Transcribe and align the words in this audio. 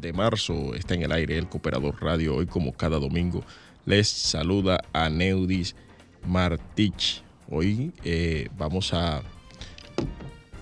de 0.00 0.12
marzo 0.12 0.74
está 0.76 0.94
en 0.94 1.02
el 1.02 1.10
aire 1.10 1.36
el 1.36 1.48
Cooperador 1.48 2.00
Radio. 2.00 2.36
Hoy, 2.36 2.46
como 2.46 2.72
cada 2.72 3.00
domingo, 3.00 3.42
les 3.84 4.08
saluda 4.08 4.78
a 4.92 5.10
Neudis 5.10 5.74
Martich. 6.28 7.24
Hoy 7.50 7.92
eh, 8.04 8.48
vamos 8.56 8.94
a 8.94 9.22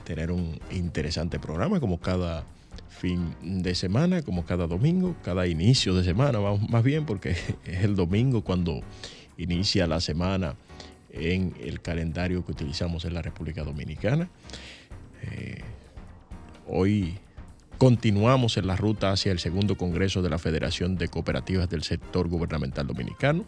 tener 0.05 0.33
un 0.33 0.59
interesante 0.71 1.39
programa, 1.39 1.79
como 1.79 2.01
cada 2.01 2.47
fin 2.89 3.35
de 3.43 3.75
semana, 3.75 4.23
como 4.23 4.47
cada 4.47 4.67
domingo, 4.67 5.15
cada 5.23 5.47
inicio 5.47 5.95
de 5.95 6.05
semana, 6.05 6.39
más 6.71 6.83
bien, 6.83 7.05
porque 7.05 7.31
es 7.67 7.85
el 7.85 7.97
domingo 7.97 8.43
cuando 8.43 8.81
inicia 9.37 9.87
la 9.87 10.01
semana 10.01 10.57
en 11.11 11.55
el 11.61 11.83
calendario 11.83 12.47
que 12.47 12.53
utilizamos 12.53 13.05
en 13.05 13.13
la 13.13 13.21
República 13.21 13.63
Dominicana. 13.63 14.31
Eh, 15.23 15.61
hoy 16.73 17.19
Continuamos 17.83 18.59
en 18.59 18.69
la 18.69 18.77
ruta 18.77 19.11
hacia 19.11 19.33
el 19.33 19.41
segundo 19.41 19.77
Congreso 19.77 20.23
de 20.23 20.31
la 20.31 20.39
Federación 20.39 20.95
de 20.95 21.09
Cooperativas 21.09 21.69
del 21.69 21.83
Sector 21.83 22.29
Gubernamental 22.29 22.87
Dominicano. 22.87 23.45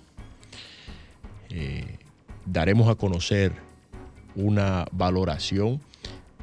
Eh, 1.50 1.98
daremos 2.44 2.88
a 2.88 2.96
conocer 2.96 3.52
una 4.34 4.86
valoración 4.90 5.80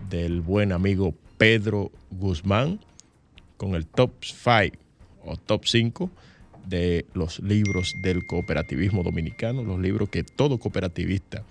del 0.09 0.39
buen 0.39 0.71
amigo 0.71 1.13
Pedro 1.37 1.91
Guzmán 2.11 2.79
con 3.57 3.75
el 3.75 3.85
top 3.85 4.11
5 4.21 4.77
o 5.25 5.35
top 5.35 5.65
5 5.65 6.09
de 6.65 7.05
los 7.13 7.39
libros 7.39 7.97
del 8.01 8.25
cooperativismo 8.25 9.03
dominicano, 9.03 9.63
los 9.63 9.81
libros 9.81 10.07
que 10.07 10.23
todo 10.23 10.59
cooperativista 10.59 11.43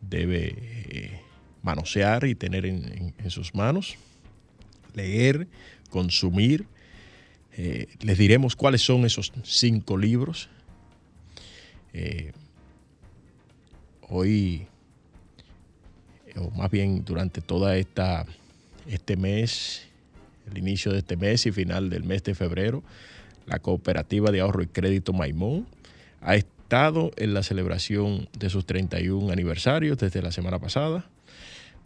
debe 0.00 0.56
eh, 0.58 1.20
manosear 1.62 2.24
y 2.24 2.34
tener 2.34 2.66
en 2.66 3.30
sus 3.30 3.54
manos, 3.54 3.96
leer, 4.94 5.48
consumir. 5.90 6.66
Eh, 7.56 7.86
les 8.00 8.18
diremos 8.18 8.56
cuáles 8.56 8.82
son 8.82 9.04
esos 9.04 9.32
cinco 9.44 9.96
libros. 9.96 10.48
Eh, 11.92 12.32
hoy, 14.08 14.66
o 16.36 16.50
más 16.50 16.70
bien 16.70 17.04
durante 17.04 17.40
toda 17.40 17.76
esta 17.76 18.26
este 18.86 19.16
mes, 19.16 19.86
el 20.50 20.58
inicio 20.58 20.92
de 20.92 20.98
este 20.98 21.16
mes 21.16 21.46
y 21.46 21.52
final 21.52 21.90
del 21.90 22.04
mes 22.04 22.22
de 22.24 22.34
febrero, 22.34 22.82
la 23.46 23.58
Cooperativa 23.58 24.30
de 24.30 24.40
Ahorro 24.40 24.62
y 24.62 24.66
Crédito 24.66 25.12
Maimón 25.12 25.66
ha 26.20 26.34
estado 26.36 27.10
en 27.16 27.34
la 27.34 27.42
celebración 27.42 28.28
de 28.38 28.50
sus 28.50 28.66
31 28.66 29.30
aniversarios 29.32 29.98
desde 29.98 30.22
la 30.22 30.32
semana 30.32 30.58
pasada. 30.58 31.06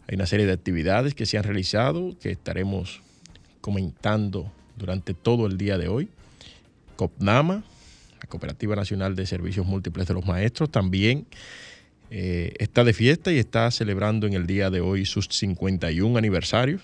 Hay 0.09 0.15
una 0.15 0.25
serie 0.25 0.47
de 0.47 0.53
actividades 0.53 1.13
que 1.13 1.27
se 1.27 1.37
han 1.37 1.43
realizado 1.43 2.17
que 2.19 2.31
estaremos 2.31 2.99
comentando 3.61 4.51
durante 4.75 5.13
todo 5.13 5.45
el 5.45 5.55
día 5.59 5.77
de 5.77 5.87
hoy. 5.87 6.09
COPNAMA, 6.95 7.63
la 8.19 8.27
Cooperativa 8.27 8.75
Nacional 8.75 9.15
de 9.15 9.27
Servicios 9.27 9.67
Múltiples 9.67 10.07
de 10.07 10.15
los 10.15 10.25
Maestros, 10.25 10.71
también 10.71 11.27
eh, 12.09 12.53
está 12.57 12.83
de 12.83 12.93
fiesta 12.93 13.31
y 13.31 13.37
está 13.37 13.69
celebrando 13.69 14.25
en 14.25 14.33
el 14.33 14.47
día 14.47 14.71
de 14.71 14.81
hoy 14.81 15.05
sus 15.05 15.27
51 15.27 16.17
aniversarios. 16.17 16.81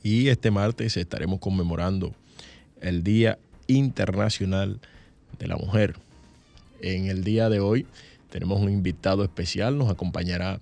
Y 0.00 0.28
este 0.28 0.52
martes 0.52 0.96
estaremos 0.96 1.40
conmemorando 1.40 2.14
el 2.82 3.02
Día 3.02 3.36
Internacional 3.66 4.78
de 5.40 5.48
la 5.48 5.56
Mujer. 5.56 5.96
En 6.80 7.06
el 7.06 7.24
día 7.24 7.48
de 7.48 7.58
hoy 7.58 7.84
tenemos 8.30 8.60
un 8.60 8.70
invitado 8.70 9.24
especial, 9.24 9.76
nos 9.76 9.90
acompañará 9.90 10.60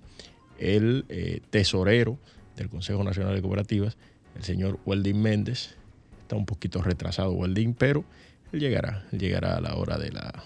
el 0.59 1.05
eh, 1.09 1.41
tesorero 1.49 2.17
del 2.55 2.69
Consejo 2.69 3.03
Nacional 3.03 3.35
de 3.35 3.41
Cooperativas, 3.41 3.97
el 4.35 4.43
señor 4.43 4.79
Welding 4.85 5.21
Méndez, 5.21 5.75
está 6.21 6.35
un 6.35 6.45
poquito 6.45 6.81
retrasado 6.81 7.31
Weldín, 7.33 7.73
pero 7.73 8.03
él 8.51 8.59
llegará, 8.59 9.05
llegará 9.11 9.57
a 9.57 9.61
la 9.61 9.75
hora 9.75 9.97
de 9.97 10.11
la 10.11 10.43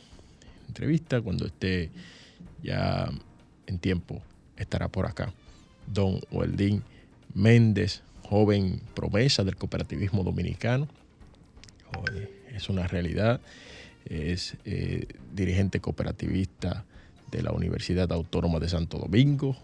entrevista, 0.68 1.21
cuando 1.21 1.45
esté 1.45 1.89
ya 2.63 3.09
en 3.68 3.80
tiempo, 3.80 4.21
estará 4.57 4.89
por 4.89 5.06
acá. 5.06 5.33
Don 5.86 6.19
Weldín 6.31 6.83
Méndez, 7.33 8.01
joven 8.24 8.81
promesa 8.94 9.44
del 9.44 9.56
cooperativismo 9.56 10.24
dominicano. 10.24 10.88
Es 12.53 12.69
una 12.69 12.88
realidad, 12.88 13.39
es 14.06 14.56
eh, 14.65 15.07
dirigente 15.33 15.80
cooperativista 15.80 16.86
de 17.31 17.42
la 17.42 17.51
Universidad 17.51 18.12
Autónoma 18.12 18.60
de 18.60 18.69
Santo 18.69 18.98
Domingo, 18.98 19.57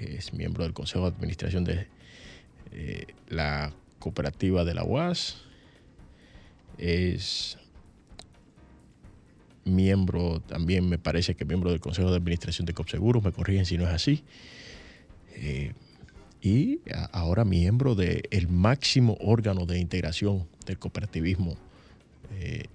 es 0.00 0.32
miembro 0.32 0.64
del 0.64 0.72
Consejo 0.72 1.10
de 1.10 1.16
Administración 1.16 1.64
de 1.64 1.86
eh, 2.72 3.06
la 3.28 3.72
Cooperativa 3.98 4.64
de 4.64 4.74
la 4.74 4.84
UAS, 4.84 5.42
es 6.78 7.58
miembro, 9.64 10.40
también 10.40 10.88
me 10.88 10.98
parece 10.98 11.34
que 11.34 11.44
miembro 11.44 11.70
del 11.70 11.80
Consejo 11.80 12.10
de 12.10 12.16
Administración 12.16 12.66
de 12.66 12.74
COPSEGUROS, 12.74 13.24
me 13.24 13.32
corrigen 13.32 13.66
si 13.66 13.76
no 13.76 13.84
es 13.84 13.90
así, 13.90 14.24
eh, 15.34 15.72
y 16.40 16.80
ahora 17.12 17.44
miembro 17.44 17.94
del 17.94 18.48
máximo 18.48 19.16
órgano 19.20 19.66
de 19.66 19.78
integración 19.80 20.46
del 20.66 20.78
cooperativismo 20.78 21.56
eh, 22.34 22.66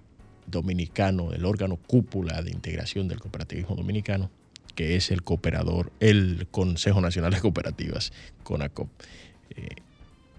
dominicano, 0.47 1.31
el 1.31 1.45
órgano 1.45 1.77
cúpula 1.77 2.41
de 2.41 2.51
integración 2.51 3.07
del 3.07 3.19
cooperativismo 3.19 3.75
dominicano, 3.75 4.29
que 4.75 4.95
es 4.95 5.11
el 5.11 5.23
cooperador, 5.23 5.91
el 5.99 6.47
Consejo 6.49 7.01
Nacional 7.01 7.33
de 7.33 7.41
Cooperativas, 7.41 8.11
CONACOP. 8.43 8.89
Eh, 9.51 9.75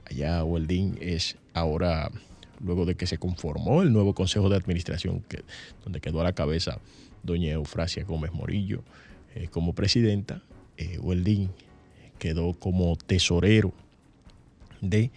allá 0.07 0.45
Weldín 0.45 0.99
es 1.01 1.37
ahora 1.53 2.11
luego 2.61 2.87
de 2.87 2.95
que 2.95 3.07
se 3.07 3.19
conformó 3.19 3.83
el 3.83 3.93
nuevo 3.93 4.15
Consejo 4.15 4.49
de 4.49 4.57
Administración, 4.57 5.25
donde 5.85 6.01
quedó 6.01 6.21
a 6.21 6.25
la 6.25 6.33
cabeza 6.33 6.79
doña 7.23 7.53
Eufrasia 7.53 8.05
Gómez 8.05 8.33
Morillo 8.33 8.83
eh, 9.35 9.49
como 9.49 9.75
presidenta, 9.75 10.43
eh, 10.77 10.99
quedó 12.19 12.55
como 12.55 12.97
tesorero 12.97 13.73
de 14.81 15.11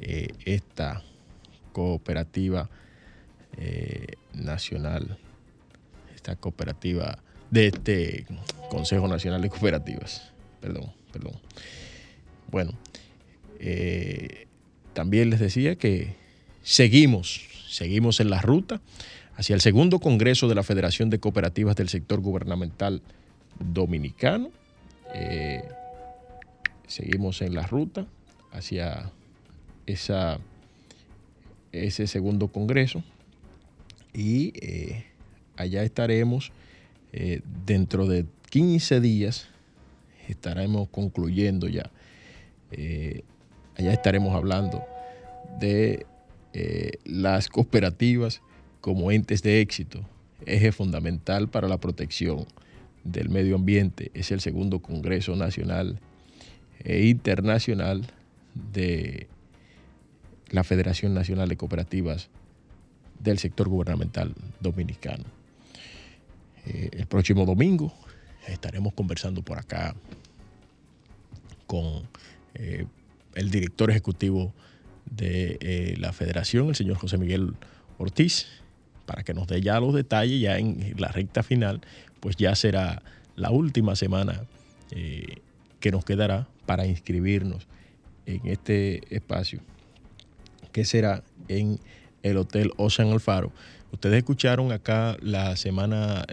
eh, 0.00 0.28
esta 0.44 1.02
cooperativa 1.72 2.68
nacional, 4.34 5.18
esta 6.14 6.36
cooperativa 6.36 7.18
de 7.50 7.68
este 7.68 8.26
Consejo 8.70 9.08
Nacional 9.08 9.42
de 9.42 9.50
Cooperativas. 9.50 10.32
Perdón, 10.60 10.92
perdón. 11.12 11.34
Bueno, 12.50 12.72
también 14.92 15.30
les 15.30 15.40
decía 15.40 15.76
que 15.76 16.14
seguimos, 16.62 17.46
seguimos 17.68 18.20
en 18.20 18.30
la 18.30 18.40
ruta 18.40 18.80
hacia 19.36 19.54
el 19.54 19.60
segundo 19.60 20.00
Congreso 20.00 20.48
de 20.48 20.56
la 20.56 20.64
Federación 20.64 21.10
de 21.10 21.20
Cooperativas 21.20 21.76
del 21.76 21.88
Sector 21.88 22.20
Gubernamental 22.20 23.00
Dominicano. 23.60 24.50
Eh, 25.14 25.62
seguimos 26.88 27.40
en 27.42 27.54
la 27.54 27.66
ruta 27.66 28.06
hacia 28.50 29.12
esa, 29.86 30.40
ese 31.70 32.08
segundo 32.08 32.48
Congreso 32.48 33.04
y 34.12 34.52
eh, 34.60 35.04
allá 35.56 35.84
estaremos 35.84 36.50
eh, 37.12 37.40
dentro 37.66 38.06
de 38.06 38.26
15 38.50 39.00
días, 39.00 39.48
estaremos 40.28 40.88
concluyendo 40.88 41.68
ya, 41.68 41.90
allá 43.76 43.92
estaremos 43.92 44.34
hablando 44.34 44.82
de 45.58 46.06
eh, 46.52 46.92
las 47.04 47.48
cooperativas 47.48 48.42
como 48.80 49.10
entes 49.10 49.42
de 49.42 49.60
éxito, 49.60 50.00
eje 50.46 50.72
fundamental 50.72 51.48
para 51.48 51.68
la 51.68 51.78
protección 51.78 52.46
del 53.04 53.28
medio 53.28 53.56
ambiente. 53.56 54.10
Es 54.14 54.30
el 54.30 54.40
segundo 54.40 54.80
Congreso 54.80 55.36
Nacional 55.36 56.00
e 56.84 57.06
Internacional 57.06 58.06
de 58.72 59.26
la 60.50 60.64
Federación 60.64 61.12
Nacional 61.12 61.48
de 61.48 61.56
Cooperativas 61.56 62.28
del 63.20 63.38
Sector 63.38 63.68
Gubernamental 63.68 64.34
Dominicano. 64.60 65.37
Eh, 66.68 66.90
el 66.92 67.06
próximo 67.06 67.46
domingo 67.46 67.94
estaremos 68.46 68.92
conversando 68.92 69.40
por 69.42 69.58
acá 69.58 69.94
con 71.66 72.06
eh, 72.54 72.84
el 73.34 73.50
director 73.50 73.90
ejecutivo 73.90 74.52
de 75.10 75.56
eh, 75.60 75.94
la 75.98 76.12
federación, 76.12 76.68
el 76.68 76.74
señor 76.74 76.98
José 76.98 77.16
Miguel 77.16 77.54
Ortiz, 77.96 78.46
para 79.06 79.22
que 79.22 79.32
nos 79.32 79.46
dé 79.46 79.62
ya 79.62 79.80
los 79.80 79.94
detalles, 79.94 80.40
ya 80.42 80.58
en 80.58 80.94
la 80.98 81.08
recta 81.08 81.42
final, 81.42 81.80
pues 82.20 82.36
ya 82.36 82.54
será 82.54 83.02
la 83.36 83.50
última 83.50 83.96
semana 83.96 84.44
que 84.90 85.92
nos 85.92 86.04
quedará 86.04 86.48
para 86.66 86.86
inscribirnos 86.86 87.66
en 88.26 88.46
este 88.46 89.14
espacio, 89.14 89.60
que 90.72 90.84
será 90.84 91.22
en 91.48 91.78
el 92.22 92.36
Hotel 92.36 92.72
Ocean 92.76 93.10
Alfaro. 93.10 93.52
Ustedes 93.90 94.18
escucharon 94.18 94.70
acá 94.70 95.16
la 95.22 95.56
semana, 95.56 96.26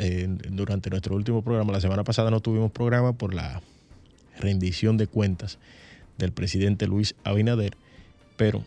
durante 0.50 0.90
nuestro 0.90 1.16
último 1.16 1.42
programa, 1.42 1.72
la 1.72 1.80
semana 1.80 2.04
pasada 2.04 2.30
no 2.30 2.42
tuvimos 2.42 2.72
programa 2.72 3.14
por 3.14 3.34
la 3.34 3.62
rendición 4.40 4.98
de 4.98 5.08
cuentas 5.08 5.58
del 6.18 6.32
presidente 6.32 6.88
Luis 6.88 7.16
Abinader, 7.24 7.76
pero 8.38 8.64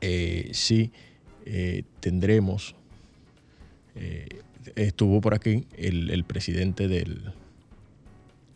eh, 0.00 0.50
sí 0.52 0.92
eh, 1.44 1.82
tendremos, 2.00 2.74
eh, 3.94 4.28
estuvo 4.76 5.20
por 5.20 5.34
aquí 5.34 5.66
el, 5.76 6.24
presidente 6.24 6.88
del, 6.88 7.32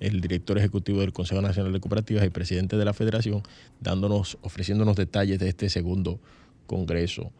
el 0.00 0.20
director 0.20 0.58
ejecutivo 0.58 1.00
del 1.00 1.12
Consejo 1.12 1.42
Nacional 1.42 1.72
de 1.72 1.80
Cooperativas 1.80 2.24
y 2.24 2.30
presidente 2.30 2.76
de 2.76 2.84
la 2.84 2.94
Federación, 2.94 3.42
dándonos, 3.80 4.38
ofreciéndonos 4.42 4.96
detalles 4.96 5.38
de 5.38 5.48
este 5.48 5.68
segundo 5.68 6.20
Congreso 6.66 7.30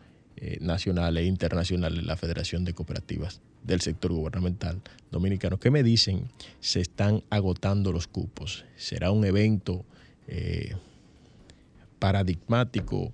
Nacional 0.60 1.16
e 1.16 1.24
Internacional 1.24 1.94
de 1.94 2.02
la 2.02 2.16
Federación 2.16 2.64
de 2.64 2.74
Cooperativas 2.74 3.40
del 3.62 3.80
sector 3.80 4.12
gubernamental 4.12 4.82
dominicano. 5.10 5.58
¿Qué 5.58 5.70
me 5.70 5.82
dicen? 5.82 6.28
Se 6.60 6.80
están 6.80 7.22
agotando 7.30 7.92
los 7.92 8.06
cupos. 8.06 8.64
Será 8.76 9.10
un 9.10 9.24
evento 9.24 9.84
paradigmático 11.98 13.12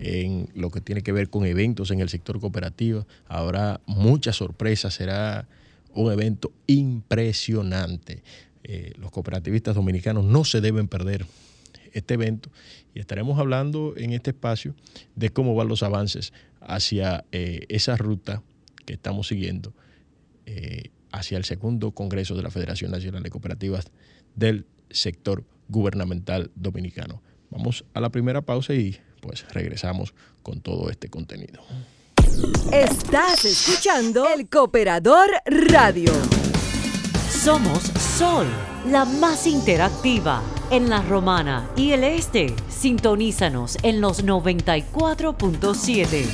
en 0.00 0.48
lo 0.54 0.70
que 0.70 0.80
tiene 0.80 1.02
que 1.02 1.12
ver 1.12 1.30
con 1.30 1.46
eventos 1.46 1.90
en 1.90 2.00
el 2.00 2.08
sector 2.08 2.40
cooperativo. 2.40 3.06
Habrá 3.26 3.80
muchas 3.86 4.36
sorpresas, 4.36 4.94
será 4.94 5.48
un 5.94 6.12
evento 6.12 6.52
impresionante. 6.66 8.22
Eh, 8.64 8.92
los 8.98 9.10
cooperativistas 9.10 9.74
dominicanos 9.74 10.24
no 10.24 10.44
se 10.44 10.60
deben 10.60 10.88
perder 10.88 11.26
este 11.92 12.14
evento 12.14 12.50
y 12.94 13.00
estaremos 13.00 13.38
hablando 13.38 13.94
en 13.96 14.12
este 14.12 14.30
espacio 14.30 14.74
de 15.14 15.30
cómo 15.30 15.54
van 15.54 15.68
los 15.68 15.82
avances 15.82 16.32
hacia 16.60 17.24
eh, 17.32 17.66
esa 17.68 17.96
ruta 17.96 18.42
que 18.84 18.94
estamos 18.94 19.28
siguiendo 19.28 19.72
eh, 20.46 20.90
hacia 21.12 21.38
el 21.38 21.44
segundo 21.44 21.92
Congreso 21.92 22.34
de 22.34 22.42
la 22.42 22.50
Federación 22.50 22.90
Nacional 22.90 23.22
de 23.22 23.30
Cooperativas 23.30 23.86
del 24.34 24.66
sector 24.90 25.44
gubernamental 25.68 26.50
dominicano. 26.54 27.22
Vamos 27.50 27.84
a 27.94 28.00
la 28.00 28.10
primera 28.10 28.42
pausa 28.42 28.74
y 28.74 28.98
pues 29.20 29.46
regresamos 29.52 30.14
con 30.42 30.60
todo 30.60 30.90
este 30.90 31.08
contenido. 31.08 31.62
Estás 32.72 33.44
escuchando 33.44 34.26
el 34.28 34.48
Cooperador 34.48 35.28
Radio. 35.46 36.12
Somos 37.30 37.82
Sol, 38.16 38.46
la 38.90 39.04
más 39.04 39.46
interactiva 39.46 40.42
en 40.70 40.90
la 40.90 41.02
Romana 41.02 41.68
y 41.76 41.92
el 41.92 42.02
Este. 42.04 42.54
Sintonízanos 42.68 43.78
en 43.82 44.00
los 44.00 44.24
94.7. 44.24 46.24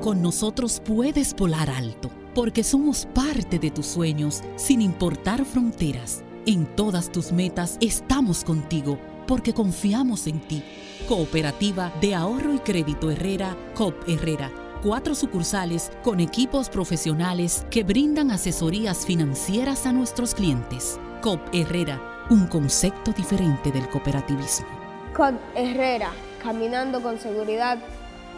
Con 0.00 0.22
nosotros 0.22 0.80
puedes 0.84 1.34
volar 1.34 1.70
alto 1.70 2.10
porque 2.34 2.64
somos 2.64 3.06
parte 3.06 3.58
de 3.58 3.70
tus 3.70 3.86
sueños 3.86 4.42
sin 4.56 4.80
importar 4.80 5.44
fronteras. 5.44 6.24
En 6.46 6.64
todas 6.74 7.12
tus 7.12 7.32
metas 7.32 7.76
estamos 7.80 8.44
contigo 8.44 8.98
porque 9.26 9.52
confiamos 9.52 10.26
en 10.26 10.40
ti. 10.40 10.62
Cooperativa 11.08 11.92
de 12.00 12.14
Ahorro 12.14 12.54
y 12.54 12.58
Crédito 12.58 13.10
Herrera, 13.10 13.56
COP 13.74 14.08
Herrera. 14.08 14.50
Cuatro 14.82 15.14
sucursales 15.14 15.92
con 16.02 16.20
equipos 16.20 16.70
profesionales 16.70 17.66
que 17.70 17.84
brindan 17.84 18.30
asesorías 18.30 19.04
financieras 19.04 19.84
a 19.84 19.92
nuestros 19.92 20.34
clientes. 20.34 20.98
COP 21.20 21.38
Herrera, 21.52 22.00
un 22.30 22.46
concepto 22.46 23.12
diferente 23.12 23.70
del 23.72 23.86
cooperativismo. 23.90 24.66
COP 25.14 25.34
Herrera, 25.54 26.12
caminando 26.42 27.02
con 27.02 27.18
seguridad 27.18 27.78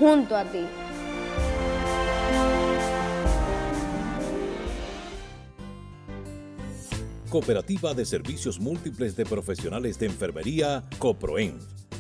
junto 0.01 0.37
a 0.37 0.45
ti. 0.45 0.67
Cooperativa 7.31 7.95
de 7.95 8.05
Servicios 8.05 8.59
Múltiples 8.59 9.15
de 9.15 9.25
Profesionales 9.25 9.97
de 10.01 10.07
Enfermería, 10.07 10.83
COPROENF, 10.99 11.82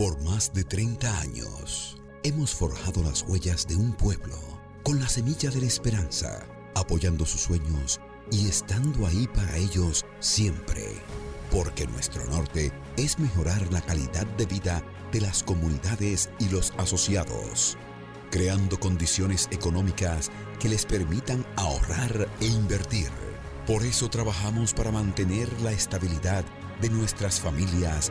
Por 0.00 0.18
más 0.22 0.54
de 0.54 0.64
30 0.64 1.20
años, 1.20 1.98
hemos 2.22 2.54
forjado 2.54 3.02
las 3.02 3.22
huellas 3.28 3.66
de 3.66 3.76
un 3.76 3.92
pueblo 3.92 4.34
con 4.82 4.98
la 4.98 5.06
semilla 5.06 5.50
de 5.50 5.60
la 5.60 5.66
esperanza, 5.66 6.46
apoyando 6.74 7.26
sus 7.26 7.42
sueños 7.42 8.00
y 8.32 8.48
estando 8.48 9.06
ahí 9.06 9.28
para 9.28 9.58
ellos 9.58 10.06
siempre. 10.18 10.86
Porque 11.50 11.86
nuestro 11.86 12.24
norte 12.30 12.72
es 12.96 13.18
mejorar 13.18 13.70
la 13.70 13.82
calidad 13.82 14.26
de 14.38 14.46
vida 14.46 14.82
de 15.12 15.20
las 15.20 15.42
comunidades 15.42 16.30
y 16.38 16.48
los 16.48 16.72
asociados, 16.78 17.76
creando 18.30 18.80
condiciones 18.80 19.48
económicas 19.50 20.30
que 20.58 20.70
les 20.70 20.86
permitan 20.86 21.44
ahorrar 21.56 22.26
e 22.40 22.46
invertir. 22.46 23.10
Por 23.66 23.84
eso 23.84 24.08
trabajamos 24.08 24.72
para 24.72 24.92
mantener 24.92 25.60
la 25.60 25.72
estabilidad 25.72 26.46
de 26.80 26.88
nuestras 26.88 27.38
familias 27.38 28.10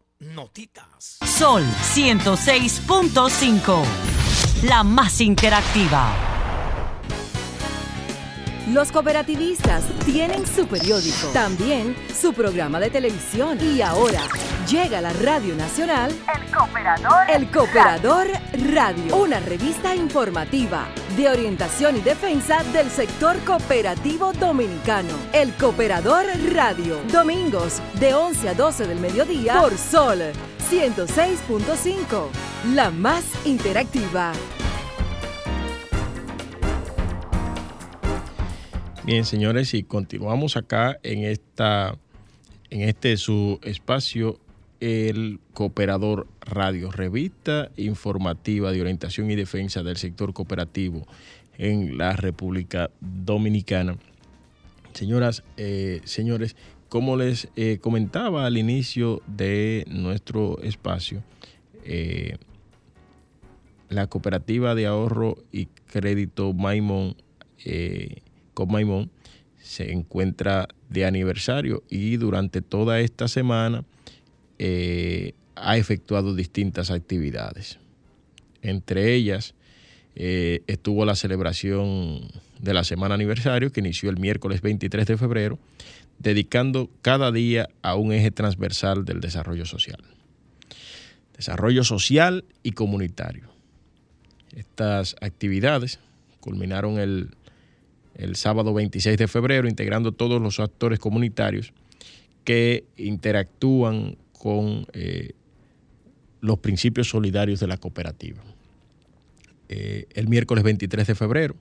Notitas. 0.21 1.17
Sol 1.25 1.63
106.5. 1.95 3.83
La 4.61 4.83
más 4.83 5.19
interactiva. 5.19 6.13
Los 8.69 8.91
cooperativistas 8.91 9.83
tienen 10.05 10.45
su 10.45 10.67
periódico, 10.67 11.29
también 11.33 11.95
su 12.13 12.33
programa 12.33 12.79
de 12.79 12.91
televisión 12.91 13.57
y 13.59 13.81
ahora 13.81 14.21
llega 14.71 14.99
a 14.99 15.01
la 15.01 15.11
Radio 15.11 15.53
Nacional 15.57 16.11
El 16.33 16.49
Cooperador. 16.49 17.29
El 17.29 17.51
Cooperador 17.51 18.27
Radio, 18.73 19.17
una 19.17 19.41
revista 19.41 19.93
informativa 19.93 20.87
de 21.17 21.27
orientación 21.27 21.97
y 21.97 21.99
defensa 21.99 22.63
del 22.71 22.89
sector 22.89 23.37
cooperativo 23.43 24.31
dominicano. 24.31 25.09
El 25.33 25.51
Cooperador 25.55 26.25
Radio, 26.53 27.01
domingos 27.11 27.81
de 27.99 28.13
11 28.13 28.47
a 28.47 28.53
12 28.53 28.87
del 28.87 29.01
mediodía 29.01 29.59
por 29.59 29.77
Sol 29.77 30.19
106.5, 30.69 32.27
la 32.73 32.91
más 32.91 33.25
interactiva. 33.45 34.31
Bien, 39.03 39.25
señores, 39.25 39.73
y 39.73 39.83
continuamos 39.83 40.55
acá 40.55 40.97
en 41.03 41.25
esta 41.25 41.97
en 42.69 42.83
este 42.83 43.17
su 43.17 43.59
espacio 43.63 44.39
el 44.81 45.39
Cooperador 45.53 46.27
Radio, 46.41 46.91
revista 46.91 47.71
informativa 47.77 48.71
de 48.71 48.81
orientación 48.81 49.31
y 49.31 49.35
defensa 49.35 49.83
del 49.83 49.95
sector 49.95 50.33
cooperativo 50.33 51.07
en 51.57 51.97
la 51.97 52.13
República 52.13 52.89
Dominicana. 52.99 53.97
Señoras, 54.93 55.43
eh, 55.55 56.01
señores, 56.03 56.55
como 56.89 57.15
les 57.15 57.47
eh, 57.55 57.77
comentaba 57.79 58.45
al 58.45 58.57
inicio 58.57 59.21
de 59.25 59.85
nuestro 59.87 60.59
espacio, 60.61 61.23
eh, 61.85 62.37
la 63.87 64.07
cooperativa 64.07 64.75
de 64.75 64.87
ahorro 64.87 65.37
y 65.51 65.67
crédito 65.67 66.53
Maimón, 66.53 67.15
eh, 67.63 68.21
con 68.53 68.71
Maimón, 68.71 69.11
se 69.57 69.93
encuentra 69.93 70.67
de 70.89 71.05
aniversario 71.05 71.83
y 71.89 72.17
durante 72.17 72.61
toda 72.61 72.99
esta 72.99 73.27
semana 73.27 73.85
eh, 74.63 75.33
ha 75.55 75.75
efectuado 75.75 76.35
distintas 76.35 76.91
actividades. 76.91 77.79
Entre 78.61 79.15
ellas 79.15 79.55
eh, 80.15 80.61
estuvo 80.67 81.03
la 81.03 81.15
celebración 81.15 82.27
de 82.59 82.75
la 82.75 82.83
semana 82.83 83.15
aniversario 83.15 83.71
que 83.71 83.79
inició 83.79 84.11
el 84.11 84.19
miércoles 84.19 84.61
23 84.61 85.07
de 85.07 85.17
febrero, 85.17 85.57
dedicando 86.19 86.91
cada 87.01 87.31
día 87.31 87.69
a 87.81 87.95
un 87.95 88.13
eje 88.13 88.29
transversal 88.29 89.03
del 89.03 89.19
desarrollo 89.19 89.65
social. 89.65 90.03
Desarrollo 91.35 91.83
social 91.83 92.45
y 92.61 92.73
comunitario. 92.73 93.49
Estas 94.55 95.15
actividades 95.21 95.99
culminaron 96.39 96.99
el, 96.99 97.31
el 98.13 98.35
sábado 98.35 98.75
26 98.75 99.17
de 99.17 99.27
febrero, 99.27 99.67
integrando 99.67 100.11
todos 100.11 100.39
los 100.39 100.59
actores 100.59 100.99
comunitarios 100.99 101.73
que 102.43 102.83
interactúan 102.95 104.17
con 104.41 104.87
eh, 104.93 105.33
los 106.39 106.57
principios 106.57 107.09
solidarios 107.09 107.59
de 107.59 107.67
la 107.67 107.77
cooperativa. 107.77 108.41
Eh, 109.69 110.07
el 110.15 110.27
miércoles 110.27 110.63
23 110.63 111.05
de 111.05 111.13
febrero 111.13 111.55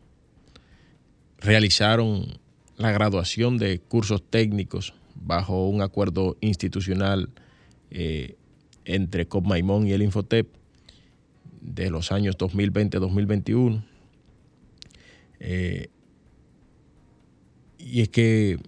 realizaron 1.41 2.39
la 2.79 2.91
graduación 2.91 3.59
de 3.59 3.81
cursos 3.81 4.23
técnicos 4.31 4.95
bajo 5.15 5.69
un 5.69 5.83
acuerdo 5.83 6.39
institucional 6.41 7.29
eh, 7.91 8.37
entre 8.87 9.29
Copmaimón 9.29 9.87
y 9.87 9.93
el 9.93 10.01
Infotep 10.01 10.49
de 11.61 11.91
los 11.91 12.13
años 12.13 12.39
2020-2021. 12.39 13.85
Eh, 15.41 15.89
y 17.77 18.01
es 18.01 18.09
que 18.09 18.59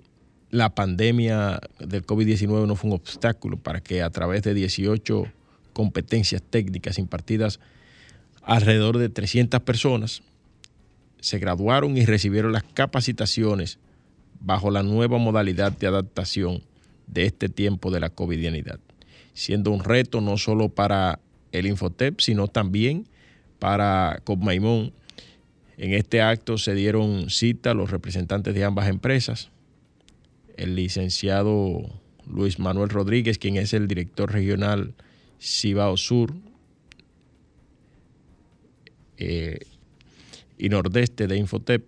la 0.53 0.75
pandemia 0.75 1.61
del 1.79 2.05
COVID-19 2.05 2.67
no 2.67 2.77
fue 2.77 2.91
un 2.91 2.97
obstáculo 2.97 3.57
para 3.57 3.81
que 3.81 4.03
a 4.03 4.11
través 4.11 4.43
de 4.43 4.53
18 4.53 5.25
competencias 5.73 6.43
técnicas 6.43 6.99
impartidas 6.99 7.59
alrededor 8.43 8.99
de 8.99 9.09
300 9.09 9.63
personas 9.63 10.23
se 11.21 11.39
graduaron 11.39 11.97
y 11.97 12.05
recibieron 12.05 12.53
las 12.53 12.65
capacitaciones 12.65 13.79
bajo 14.41 14.71
la 14.71 14.83
nueva 14.83 15.17
modalidad 15.17 15.73
de 15.73 15.87
adaptación 15.87 16.63
de 17.07 17.25
este 17.25 17.49
tiempo 17.49 17.91
de 17.91 18.01
la 18.01 18.11
covidianidad, 18.11 18.79
siendo 19.33 19.71
un 19.71 19.83
reto 19.83 20.21
no 20.21 20.37
solo 20.37 20.69
para 20.69 21.19
el 21.53 21.67
Infotep, 21.67 22.21
sino 22.21 22.47
también 22.47 23.09
para 23.59 24.21
Copmaimón. 24.25 24.93
En 25.79 25.95
este 25.95 26.21
acto 26.21 26.59
se 26.59 26.75
dieron 26.75 27.31
cita 27.31 27.73
los 27.73 27.91
representantes 27.91 28.55
de 28.55 28.65
ambas 28.65 28.89
empresas, 28.89 29.51
el 30.63 30.77
licenciado 30.77 31.83
Luis 32.27 32.59
Manuel 32.59 32.89
Rodríguez, 32.89 33.39
quien 33.39 33.57
es 33.57 33.75
el 33.75 33.89
director 33.89 34.33
regional 34.33 34.95
Cibao 35.41 35.97
Sur 35.97 36.35
eh, 39.17 39.59
y 40.57 40.69
Nordeste 40.69 41.27
de 41.27 41.37
Infotep. 41.37 41.85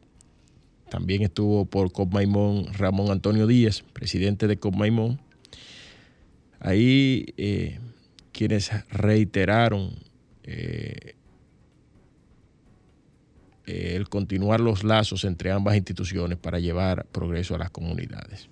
También 0.90 1.23
estuvo 1.23 1.64
por 1.64 1.93
Copmaimón 1.93 2.73
Ramón 2.75 3.11
Antonio 3.11 3.47
Díaz, 3.47 3.85
presidente 3.93 4.47
de 4.49 4.59
Copmaimón. 4.59 5.21
Ahí 6.59 7.26
eh, 7.37 7.78
quienes 8.33 8.71
reiteraron 8.90 9.93
eh, 10.43 11.14
el 13.66 14.09
continuar 14.09 14.61
los 14.61 14.83
lazos 14.83 15.25
entre 15.25 15.52
ambas 15.52 15.76
instituciones 15.76 16.38
para 16.38 16.59
llevar 16.59 17.07
progreso 17.07 17.54
a 17.54 17.59
las 17.59 17.71
comunidades. 17.71 18.49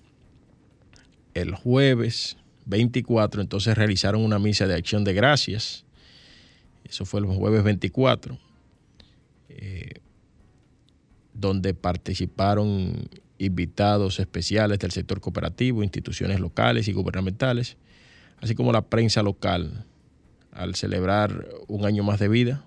El 1.33 1.55
jueves 1.55 2.37
24 2.65 3.41
entonces 3.41 3.75
realizaron 3.77 4.21
una 4.23 4.39
misa 4.39 4.67
de 4.67 4.75
acción 4.75 5.03
de 5.03 5.13
gracias. 5.13 5.85
Eso 6.83 7.05
fue 7.05 7.21
el 7.21 7.25
jueves 7.25 7.63
24, 7.63 8.37
eh, 9.49 9.93
donde 11.33 11.73
participaron 11.73 13.09
invitados 13.37 14.19
especiales 14.19 14.79
del 14.79 14.91
sector 14.91 15.19
cooperativo, 15.19 15.83
instituciones 15.83 16.39
locales 16.39 16.87
y 16.87 16.93
gubernamentales, 16.93 17.77
así 18.39 18.55
como 18.55 18.71
la 18.71 18.81
prensa 18.83 19.23
local, 19.23 19.85
al 20.51 20.75
celebrar 20.75 21.47
un 21.67 21.85
año 21.85 22.03
más 22.03 22.19
de 22.19 22.27
vida 22.27 22.65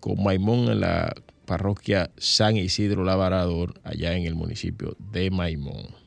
con 0.00 0.22
Maimón 0.22 0.70
en 0.70 0.80
la 0.80 1.14
parroquia 1.46 2.10
San 2.16 2.56
Isidro 2.56 3.04
Lavarador, 3.04 3.80
allá 3.82 4.14
en 4.16 4.24
el 4.24 4.34
municipio 4.34 4.96
de 5.12 5.30
Maimón. 5.30 5.97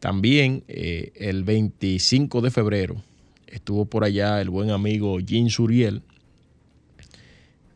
También 0.00 0.62
eh, 0.68 1.12
el 1.16 1.44
25 1.44 2.40
de 2.40 2.50
febrero 2.50 3.02
estuvo 3.46 3.86
por 3.86 4.04
allá 4.04 4.40
el 4.40 4.50
buen 4.50 4.70
amigo 4.70 5.18
Jean 5.18 5.50
Suriel, 5.50 6.02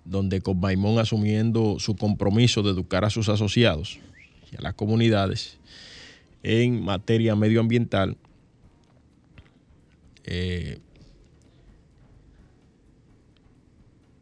donde 0.05 0.41
con 0.41 0.61
Maimón 0.61 0.99
asumiendo 0.99 1.79
su 1.79 1.97
compromiso 1.97 2.63
de 2.63 2.71
educar 2.71 3.05
a 3.05 3.11
sus 3.11 3.29
asociados 3.29 3.99
y 4.53 4.57
a 4.57 4.61
las 4.61 4.75
comunidades 4.75 5.59
en 6.43 6.83
materia 6.83 7.35
medioambiental, 7.37 8.17
eh, 10.25 10.79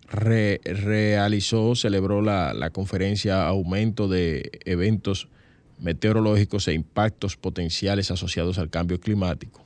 realizó, 0.08 1.74
celebró 1.74 2.20
la, 2.20 2.52
la, 2.52 2.70
conferencia 2.70 3.46
Aumento 3.46 4.08
de 4.08 4.50
Eventos 4.64 5.28
Meteorológicos 5.80 6.68
e 6.68 6.74
Impactos 6.74 7.36
Potenciales 7.36 8.10
Asociados 8.10 8.58
al 8.58 8.70
Cambio 8.70 9.00
Climático 9.00 9.64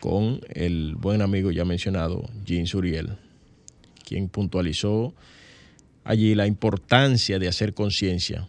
con 0.00 0.40
el 0.50 0.94
buen 0.94 1.22
amigo 1.22 1.50
ya 1.50 1.64
mencionado, 1.64 2.28
Jean 2.44 2.66
Suriel, 2.66 3.16
quien 4.04 4.28
puntualizó 4.28 5.14
allí 6.04 6.34
la 6.34 6.46
importancia 6.46 7.38
de 7.38 7.48
hacer 7.48 7.74
conciencia 7.74 8.48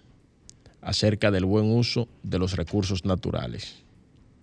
acerca 0.81 1.31
del 1.31 1.45
buen 1.45 1.71
uso 1.71 2.07
de 2.23 2.39
los 2.39 2.55
recursos 2.55 3.05
naturales, 3.05 3.83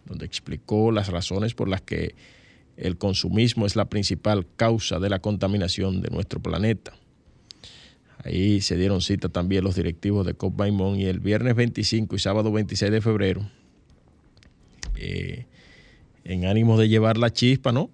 donde 0.06 0.26
explicó 0.26 0.90
las 0.90 1.08
razones 1.08 1.54
por 1.54 1.68
las 1.68 1.82
que 1.82 2.14
el 2.76 2.98
consumismo 2.98 3.66
es 3.66 3.76
la 3.76 3.84
principal 3.84 4.46
causa 4.56 4.98
de 4.98 5.08
la 5.08 5.20
contaminación 5.20 6.02
de 6.02 6.10
nuestro 6.10 6.40
planeta. 6.40 6.94
Ahí 8.24 8.60
se 8.62 8.76
dieron 8.76 9.02
cita 9.02 9.28
también 9.28 9.64
los 9.64 9.76
directivos 9.76 10.26
de 10.26 10.34
COP 10.34 10.58
Maimón 10.58 10.98
y 10.98 11.04
el 11.04 11.20
viernes 11.20 11.54
25 11.54 12.16
y 12.16 12.18
sábado 12.18 12.50
26 12.50 12.90
de 12.90 13.00
febrero, 13.00 13.50
eh, 14.96 15.46
en 16.24 16.46
ánimo 16.46 16.78
de 16.78 16.88
llevar 16.88 17.18
la 17.18 17.30
chispa, 17.30 17.70
¿no? 17.70 17.90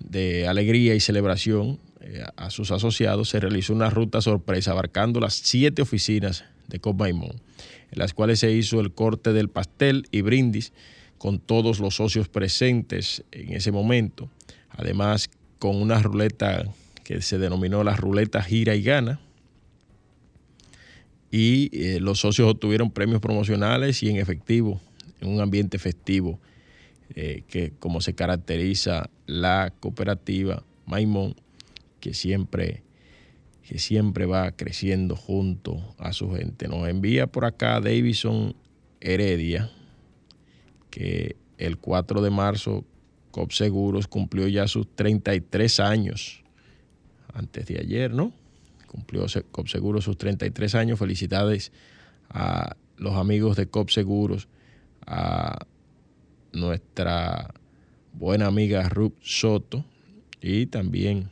De 0.00 0.48
alegría 0.48 0.94
y 0.94 1.00
celebración 1.00 1.78
eh, 2.00 2.24
a 2.36 2.50
sus 2.50 2.72
asociados, 2.72 3.28
se 3.28 3.38
realizó 3.38 3.72
una 3.72 3.88
ruta 3.88 4.20
sorpresa 4.20 4.72
abarcando 4.72 5.20
las 5.20 5.34
siete 5.34 5.82
oficinas 5.82 6.44
de 6.66 6.80
COP 6.80 6.98
Maimón, 7.00 7.40
en 7.90 7.98
las 7.98 8.14
cuales 8.14 8.40
se 8.40 8.50
hizo 8.50 8.80
el 8.80 8.92
corte 8.92 9.32
del 9.32 9.48
pastel 9.48 10.08
y 10.10 10.22
brindis 10.22 10.72
con 11.18 11.38
todos 11.38 11.80
los 11.80 11.96
socios 11.96 12.28
presentes 12.28 13.24
en 13.30 13.52
ese 13.52 13.72
momento. 13.72 14.30
Además, 14.70 15.30
con 15.58 15.76
una 15.76 16.00
ruleta 16.00 16.64
que 17.04 17.20
se 17.22 17.38
denominó 17.38 17.84
la 17.84 17.96
ruleta 17.96 18.42
gira 18.42 18.74
y 18.74 18.82
gana. 18.82 19.20
Y 21.30 21.70
eh, 21.72 22.00
los 22.00 22.20
socios 22.20 22.48
obtuvieron 22.50 22.90
premios 22.90 23.20
promocionales 23.20 24.02
y 24.02 24.08
en 24.08 24.16
efectivo, 24.16 24.80
en 25.20 25.28
un 25.28 25.40
ambiente 25.40 25.78
festivo, 25.78 26.40
eh, 27.14 27.42
que 27.48 27.72
como 27.78 28.00
se 28.00 28.14
caracteriza 28.14 29.10
la 29.26 29.72
cooperativa 29.80 30.64
Maimón, 30.86 31.34
que 32.00 32.14
siempre, 32.14 32.82
que 33.62 33.78
siempre 33.78 34.26
va 34.26 34.52
creciendo 34.52 35.16
junto 35.16 35.94
a 35.98 36.12
su 36.12 36.30
gente. 36.32 36.68
Nos 36.68 36.88
envía 36.88 37.26
por 37.26 37.44
acá 37.44 37.80
Davison 37.80 38.54
Heredia, 39.00 39.70
que 40.90 41.36
el 41.58 41.76
4 41.76 42.22
de 42.22 42.30
marzo 42.30 42.84
COP 43.30 43.52
Seguros 43.52 44.08
cumplió 44.08 44.48
ya 44.48 44.66
sus 44.66 44.88
33 44.94 45.80
años, 45.80 46.42
antes 47.34 47.66
de 47.66 47.78
ayer, 47.80 48.12
¿no? 48.12 48.32
Cumplió 48.88 49.26
COP 49.52 49.68
Seguros 49.68 50.04
sus 50.04 50.18
33 50.18 50.74
años. 50.74 50.98
Felicidades 50.98 51.70
a 52.28 52.76
los 52.96 53.14
amigos 53.14 53.56
de 53.56 53.68
COP 53.68 53.90
Seguros, 53.90 54.48
a 55.06 55.64
nuestra 56.52 57.54
buena 58.12 58.46
amiga 58.46 58.88
Ruth 58.88 59.14
Soto 59.20 59.84
y 60.40 60.66
también 60.66 61.30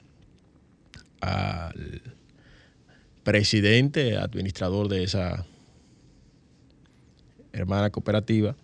al 1.21 2.03
presidente, 3.25 4.17
administrador 4.17 4.89
de 4.89 5.03
esa 5.03 5.45
hermana 7.53 7.91
cooperativa, 7.91 8.55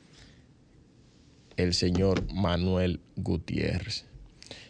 el 1.56 1.74
señor 1.74 2.32
Manuel 2.32 3.00
Gutiérrez. 3.16 4.06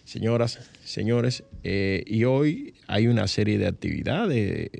Señoras, 0.04 0.58
señores, 0.84 1.44
eh, 1.62 2.02
y 2.06 2.24
hoy 2.24 2.74
hay 2.86 3.06
una 3.06 3.26
serie 3.28 3.58
de 3.58 3.66
actividades 3.66 4.70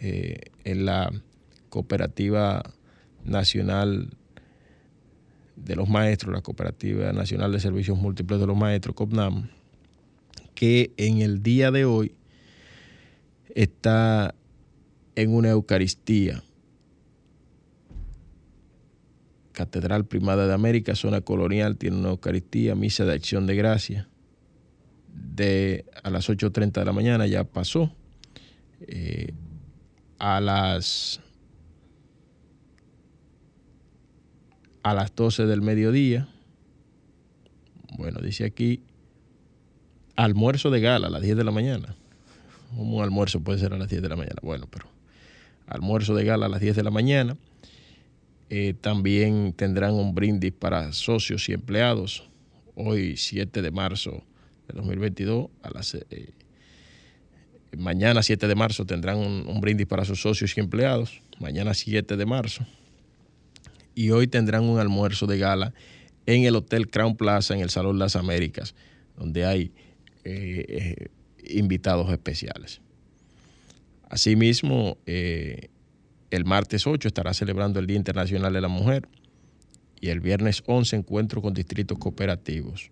eh, 0.00 0.40
en 0.64 0.84
la 0.84 1.10
Cooperativa 1.68 2.62
Nacional 3.24 4.10
de 5.56 5.76
los 5.76 5.88
Maestros, 5.88 6.34
la 6.34 6.42
Cooperativa 6.42 7.12
Nacional 7.12 7.52
de 7.52 7.60
Servicios 7.60 7.98
Múltiples 7.98 8.40
de 8.40 8.46
los 8.46 8.56
Maestros, 8.56 8.94
COPNAM, 8.94 9.48
que 10.54 10.92
en 10.96 11.20
el 11.20 11.42
día 11.42 11.70
de 11.70 11.84
hoy 11.84 12.14
está 13.54 14.34
en 15.14 15.34
una 15.34 15.50
Eucaristía. 15.50 16.42
Catedral 19.52 20.06
Primada 20.06 20.46
de 20.46 20.54
América, 20.54 20.94
zona 20.94 21.20
colonial, 21.20 21.76
tiene 21.76 21.98
una 21.98 22.10
Eucaristía, 22.10 22.74
misa 22.74 23.04
de 23.04 23.12
acción 23.12 23.46
de 23.46 23.54
gracia, 23.54 24.08
de 25.12 25.84
a 26.02 26.10
las 26.10 26.28
8.30 26.28 26.72
de 26.72 26.84
la 26.84 26.92
mañana, 26.92 27.26
ya 27.26 27.44
pasó. 27.44 27.92
Eh, 28.80 29.32
a 30.18 30.40
las 30.40 31.20
a 34.82 34.94
las 34.94 35.14
12 35.14 35.46
del 35.46 35.62
mediodía, 35.62 36.28
bueno, 37.96 38.20
dice 38.20 38.44
aquí, 38.44 38.82
almuerzo 40.16 40.70
de 40.70 40.80
gala 40.80 41.06
a 41.06 41.10
las 41.10 41.22
10 41.22 41.36
de 41.36 41.44
la 41.44 41.52
mañana. 41.52 41.94
Un 42.76 43.02
almuerzo 43.02 43.40
puede 43.40 43.58
ser 43.58 43.74
a 43.74 43.78
las 43.78 43.88
10 43.88 44.02
de 44.02 44.08
la 44.08 44.16
mañana, 44.16 44.38
bueno, 44.42 44.66
pero 44.70 44.86
almuerzo 45.66 46.14
de 46.14 46.24
gala 46.24 46.46
a 46.46 46.48
las 46.48 46.60
10 46.60 46.74
de 46.74 46.82
la 46.82 46.90
mañana 46.90 47.36
eh, 48.50 48.74
también 48.80 49.52
tendrán 49.52 49.94
un 49.94 50.14
brindis 50.14 50.52
para 50.52 50.92
socios 50.92 51.48
y 51.48 51.52
empleados. 51.52 52.28
Hoy, 52.74 53.16
7 53.16 53.62
de 53.62 53.70
marzo 53.70 54.22
de 54.72 54.78
2022, 54.78 55.48
a 55.62 55.70
las, 55.70 55.94
eh, 55.94 56.30
mañana 57.76 58.22
7 58.22 58.46
de 58.46 58.54
marzo 58.54 58.84
tendrán 58.84 59.18
un, 59.18 59.60
brindis 59.60 59.86
para 59.86 60.04
sus 60.04 60.20
socios 60.20 60.56
y 60.56 60.60
empleados. 60.60 61.20
Mañana 61.38 61.74
7 61.74 62.16
de 62.16 62.26
marzo. 62.26 62.66
Y 63.94 64.10
hoy 64.10 64.26
tendrán 64.26 64.64
un 64.64 64.78
almuerzo 64.78 65.26
de 65.26 65.38
gala 65.38 65.74
en 66.26 66.44
el 66.44 66.56
Hotel 66.56 66.88
Crown 66.88 67.16
Plaza, 67.16 67.54
en 67.54 67.60
el 67.60 67.70
Salón 67.70 67.98
Las 67.98 68.16
Américas, 68.16 68.74
donde 69.16 69.44
hay 69.44 69.72
eh, 70.24 71.08
invitados 71.44 72.10
especiales. 72.10 72.80
Asimismo, 74.08 74.98
el 75.06 76.44
martes 76.44 76.86
8 76.86 77.08
estará 77.08 77.34
celebrando 77.34 77.80
el 77.80 77.86
Día 77.86 77.96
Internacional 77.96 78.52
de 78.52 78.60
la 78.60 78.68
Mujer 78.68 79.08
y 80.02 80.08
el 80.08 80.20
viernes 80.20 80.62
11 80.66 80.96
encuentro 80.96 81.40
con 81.40 81.54
distritos 81.54 81.96
cooperativos. 81.96 82.90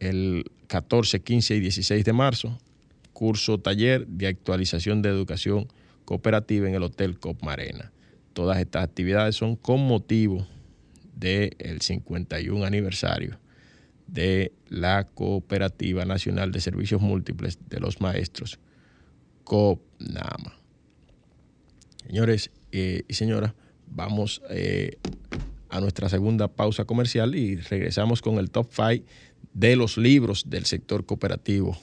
El 0.00 0.50
14, 0.68 1.20
15 1.20 1.56
y 1.56 1.60
16 1.60 2.04
de 2.04 2.12
marzo, 2.12 2.58
curso 3.12 3.58
taller 3.58 4.06
de 4.06 4.28
actualización 4.28 5.02
de 5.02 5.08
educación 5.08 5.68
cooperativa 6.04 6.68
en 6.68 6.74
el 6.74 6.82
Hotel 6.82 7.18
Cop 7.18 7.42
Marena. 7.42 7.92
Todas 8.32 8.58
estas 8.58 8.84
actividades 8.84 9.34
son 9.36 9.56
con 9.56 9.80
motivo 9.80 10.46
del 11.16 11.80
51 11.80 12.64
aniversario 12.64 13.38
de 14.06 14.52
la 14.68 15.04
Cooperativa 15.04 16.04
Nacional 16.04 16.52
de 16.52 16.60
Servicios 16.60 17.00
Múltiples 17.00 17.58
de 17.68 17.80
los 17.80 18.00
Maestros, 18.00 18.58
COPNAMA. 19.44 20.56
Señores 22.06 22.50
eh, 22.72 23.02
y 23.06 23.14
señoras, 23.14 23.52
vamos 23.86 24.42
eh, 24.48 24.96
a 25.68 25.80
nuestra 25.80 26.08
segunda 26.08 26.48
pausa 26.48 26.84
comercial 26.84 27.34
y 27.34 27.56
regresamos 27.56 28.22
con 28.22 28.38
el 28.38 28.50
top 28.50 28.70
5 28.72 29.04
de 29.58 29.74
los 29.74 29.96
libros 29.96 30.44
del 30.48 30.66
sector 30.66 31.04
cooperativo 31.04 31.76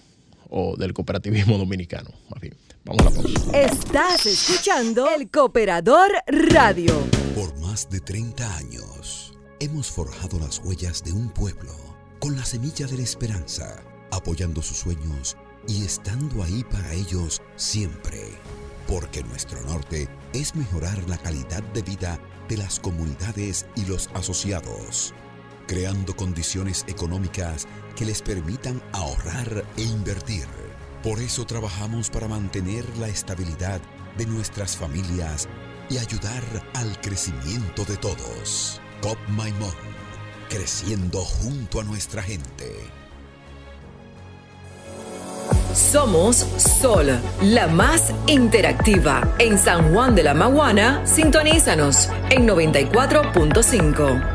o 0.49 0.77
del 0.77 0.93
cooperativismo 0.93 1.57
dominicano. 1.57 2.09
Más 2.29 2.39
bien, 2.39 2.55
vamos 2.85 3.01
a 3.01 3.09
la 3.09 3.15
pausa. 3.15 3.59
Estás 3.59 4.25
escuchando 4.25 5.09
El 5.09 5.29
Cooperador 5.29 6.11
Radio. 6.27 6.93
Por 7.35 7.57
más 7.59 7.89
de 7.89 7.99
30 7.99 8.57
años, 8.57 9.33
hemos 9.59 9.91
forjado 9.91 10.39
las 10.39 10.59
huellas 10.59 11.03
de 11.03 11.11
un 11.11 11.29
pueblo 11.29 11.73
con 12.19 12.37
la 12.37 12.45
semilla 12.45 12.87
de 12.87 12.97
la 12.97 13.03
esperanza, 13.03 13.83
apoyando 14.11 14.61
sus 14.61 14.77
sueños 14.77 15.35
y 15.67 15.83
estando 15.83 16.43
ahí 16.43 16.63
para 16.71 16.93
ellos 16.93 17.41
siempre. 17.57 18.21
Porque 18.87 19.21
nuestro 19.23 19.61
norte 19.63 20.07
es 20.31 20.55
mejorar 20.55 20.97
la 21.09 21.17
calidad 21.17 21.63
de 21.73 21.81
vida 21.81 22.21
de 22.47 22.57
las 22.57 22.79
comunidades 22.79 23.65
y 23.75 23.85
los 23.85 24.09
asociados, 24.13 25.13
creando 25.67 26.15
condiciones 26.15 26.85
económicas 26.87 27.67
que 27.95 28.05
les 28.05 28.21
permitan 28.21 28.81
ahorrar 28.93 29.65
e 29.77 29.83
invertir. 29.83 30.45
Por 31.03 31.19
eso 31.19 31.45
trabajamos 31.45 32.09
para 32.09 32.27
mantener 32.27 32.85
la 32.97 33.07
estabilidad 33.07 33.81
de 34.17 34.25
nuestras 34.25 34.75
familias 34.75 35.47
y 35.89 35.97
ayudar 35.97 36.43
al 36.73 36.99
crecimiento 37.01 37.85
de 37.85 37.97
todos. 37.97 38.81
COP 39.01 39.17
Maimón, 39.29 39.75
creciendo 40.49 41.19
junto 41.19 41.79
a 41.79 41.83
nuestra 41.83 42.23
gente. 42.23 42.75
Somos 45.73 46.37
Sol, 46.57 47.19
la 47.41 47.67
más 47.67 48.13
interactiva. 48.27 49.35
En 49.39 49.57
San 49.59 49.93
Juan 49.93 50.15
de 50.15 50.23
la 50.23 50.33
Maguana, 50.33 51.05
sintonízanos 51.05 52.09
en 52.29 52.47
94.5. 52.47 54.34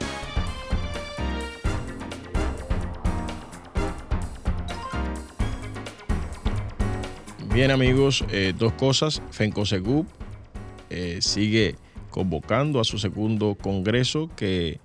Bien 7.53 7.69
amigos, 7.69 8.23
eh, 8.31 8.53
dos 8.57 8.71
cosas. 8.71 9.21
FENCOSEGUP 9.31 10.07
eh, 10.89 11.17
sigue 11.19 11.75
convocando 12.09 12.79
a 12.79 12.85
su 12.85 12.97
segundo 12.97 13.55
congreso 13.55 14.29
que 14.37 14.79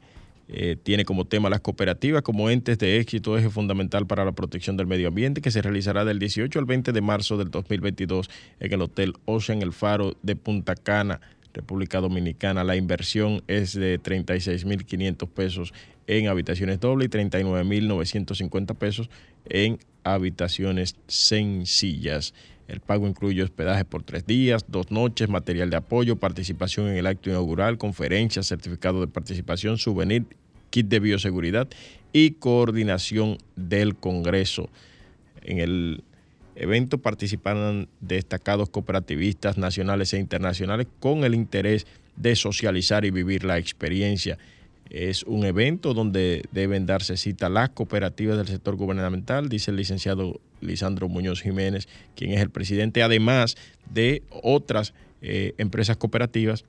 eh, 0.48 0.76
tiene 0.82 1.04
como 1.04 1.26
tema 1.26 1.48
las 1.48 1.60
cooperativas 1.60 2.22
como 2.22 2.50
entes 2.50 2.76
de 2.78 2.98
éxito, 2.98 3.38
eje 3.38 3.50
fundamental 3.50 4.08
para 4.08 4.24
la 4.24 4.32
protección 4.32 4.76
del 4.76 4.88
medio 4.88 5.06
ambiente, 5.06 5.40
que 5.40 5.52
se 5.52 5.62
realizará 5.62 6.04
del 6.04 6.18
18 6.18 6.58
al 6.58 6.64
20 6.64 6.90
de 6.90 7.00
marzo 7.00 7.36
del 7.36 7.52
2022 7.52 8.28
en 8.58 8.72
el 8.72 8.82
Hotel 8.82 9.14
Ocean 9.26 9.62
El 9.62 9.72
Faro 9.72 10.16
de 10.22 10.34
Punta 10.34 10.74
Cana, 10.74 11.20
República 11.54 12.00
Dominicana. 12.00 12.64
La 12.64 12.74
inversión 12.74 13.44
es 13.46 13.74
de 13.74 14.00
36.500 14.02 15.28
pesos 15.28 15.72
en 16.08 16.26
habitaciones 16.26 16.80
doble 16.80 17.04
y 17.04 17.08
39.950 17.08 18.74
pesos 18.74 19.08
en 19.44 19.78
habitaciones 20.02 20.96
sencillas. 21.06 22.34
El 22.68 22.80
pago 22.80 23.06
incluye 23.06 23.42
hospedaje 23.42 23.84
por 23.84 24.02
tres 24.02 24.26
días, 24.26 24.64
dos 24.68 24.90
noches, 24.90 25.28
material 25.28 25.70
de 25.70 25.76
apoyo, 25.76 26.16
participación 26.16 26.88
en 26.88 26.96
el 26.96 27.06
acto 27.06 27.30
inaugural, 27.30 27.78
conferencias, 27.78 28.46
certificado 28.46 29.00
de 29.00 29.06
participación, 29.06 29.78
souvenir, 29.78 30.26
kit 30.70 30.88
de 30.88 30.98
bioseguridad 30.98 31.68
y 32.12 32.32
coordinación 32.32 33.38
del 33.54 33.94
Congreso. 33.94 34.68
En 35.42 35.60
el 35.60 36.02
evento 36.56 36.98
participarán 36.98 37.88
destacados 38.00 38.68
cooperativistas 38.70 39.58
nacionales 39.58 40.12
e 40.12 40.18
internacionales 40.18 40.88
con 40.98 41.24
el 41.24 41.34
interés 41.34 41.86
de 42.16 42.34
socializar 42.34 43.04
y 43.04 43.10
vivir 43.10 43.44
la 43.44 43.58
experiencia. 43.58 44.38
Es 44.90 45.24
un 45.24 45.44
evento 45.44 45.94
donde 45.94 46.44
deben 46.52 46.86
darse 46.86 47.16
cita 47.16 47.48
las 47.48 47.70
cooperativas 47.70 48.36
del 48.36 48.46
sector 48.46 48.76
gubernamental, 48.76 49.48
dice 49.48 49.70
el 49.70 49.76
licenciado 49.76 50.40
Lisandro 50.60 51.08
Muñoz 51.08 51.42
Jiménez, 51.42 51.88
quien 52.14 52.32
es 52.32 52.40
el 52.40 52.50
presidente, 52.50 53.02
además 53.02 53.56
de 53.92 54.22
otras 54.30 54.94
eh, 55.22 55.54
empresas 55.58 55.96
cooperativas 55.96 56.64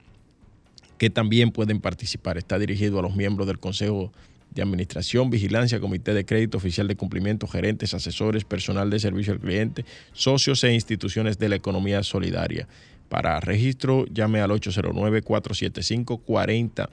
que 0.98 1.10
también 1.10 1.52
pueden 1.52 1.80
participar. 1.80 2.38
Está 2.38 2.58
dirigido 2.58 3.00
a 3.00 3.02
los 3.02 3.16
miembros 3.16 3.48
del 3.48 3.60
Consejo 3.60 4.12
de 4.52 4.64
Administración, 4.64 5.30
Vigilancia, 5.30 5.80
Comité 5.80 6.14
de 6.14 6.26
Crédito, 6.26 6.58
Oficial 6.58 6.88
de 6.88 6.96
Cumplimiento, 6.96 7.48
gerentes, 7.48 7.94
asesores, 7.94 8.46
personal 8.46 8.90
de 8.90 9.00
servicio 9.00 9.34
al 9.34 9.40
cliente, 9.40 9.86
socios 10.14 10.64
e 10.64 10.74
instituciones 10.74 11.38
de 11.38 11.50
la 11.50 11.56
economía 11.56 12.02
solidaria. 12.02 12.68
Para 13.10 13.40
registro, 13.40 14.06
llame 14.08 14.42
al 14.42 14.50
809-475-40. 14.52 16.90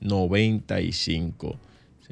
95. 0.00 1.58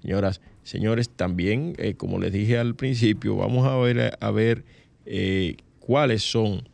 Señoras, 0.01 0.41
señores, 0.63 1.09
también, 1.09 1.75
eh, 1.79 1.95
como 1.95 2.19
les 2.19 2.33
dije 2.33 2.59
al 2.59 2.75
principio, 2.75 3.37
vamos 3.37 3.67
a 3.67 3.77
ver, 3.77 4.17
a 4.21 4.31
ver 4.31 4.65
eh, 5.07 5.57
cuáles 5.81 6.23
son, 6.23 6.69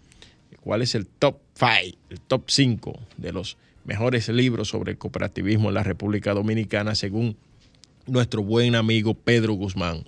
cuál 0.61 0.83
es 0.83 0.95
el 0.95 1.07
top 1.07 1.37
5, 1.55 1.99
el 2.11 2.21
top 2.21 2.45
5 2.49 2.99
de 3.17 3.33
los 3.33 3.57
mejores 3.85 4.29
libros 4.29 4.69
sobre 4.69 4.97
cooperativismo 4.97 5.69
en 5.69 5.75
la 5.75 5.83
República 5.83 6.35
Dominicana, 6.35 6.95
según 6.95 7.37
nuestro 8.07 8.43
buen 8.43 8.75
amigo 8.75 9.15
Pedro 9.15 9.55
Guzmán. 9.55 10.05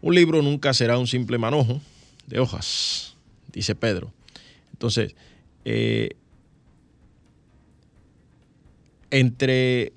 Un 0.00 0.14
libro 0.14 0.42
nunca 0.42 0.74
será 0.74 0.98
un 0.98 1.06
simple 1.06 1.38
manojo 1.38 1.80
de 2.26 2.40
hojas 2.40 3.12
dice 3.52 3.74
Pedro. 3.74 4.12
Entonces, 4.72 5.14
eh, 5.64 6.10
entre 9.10 9.92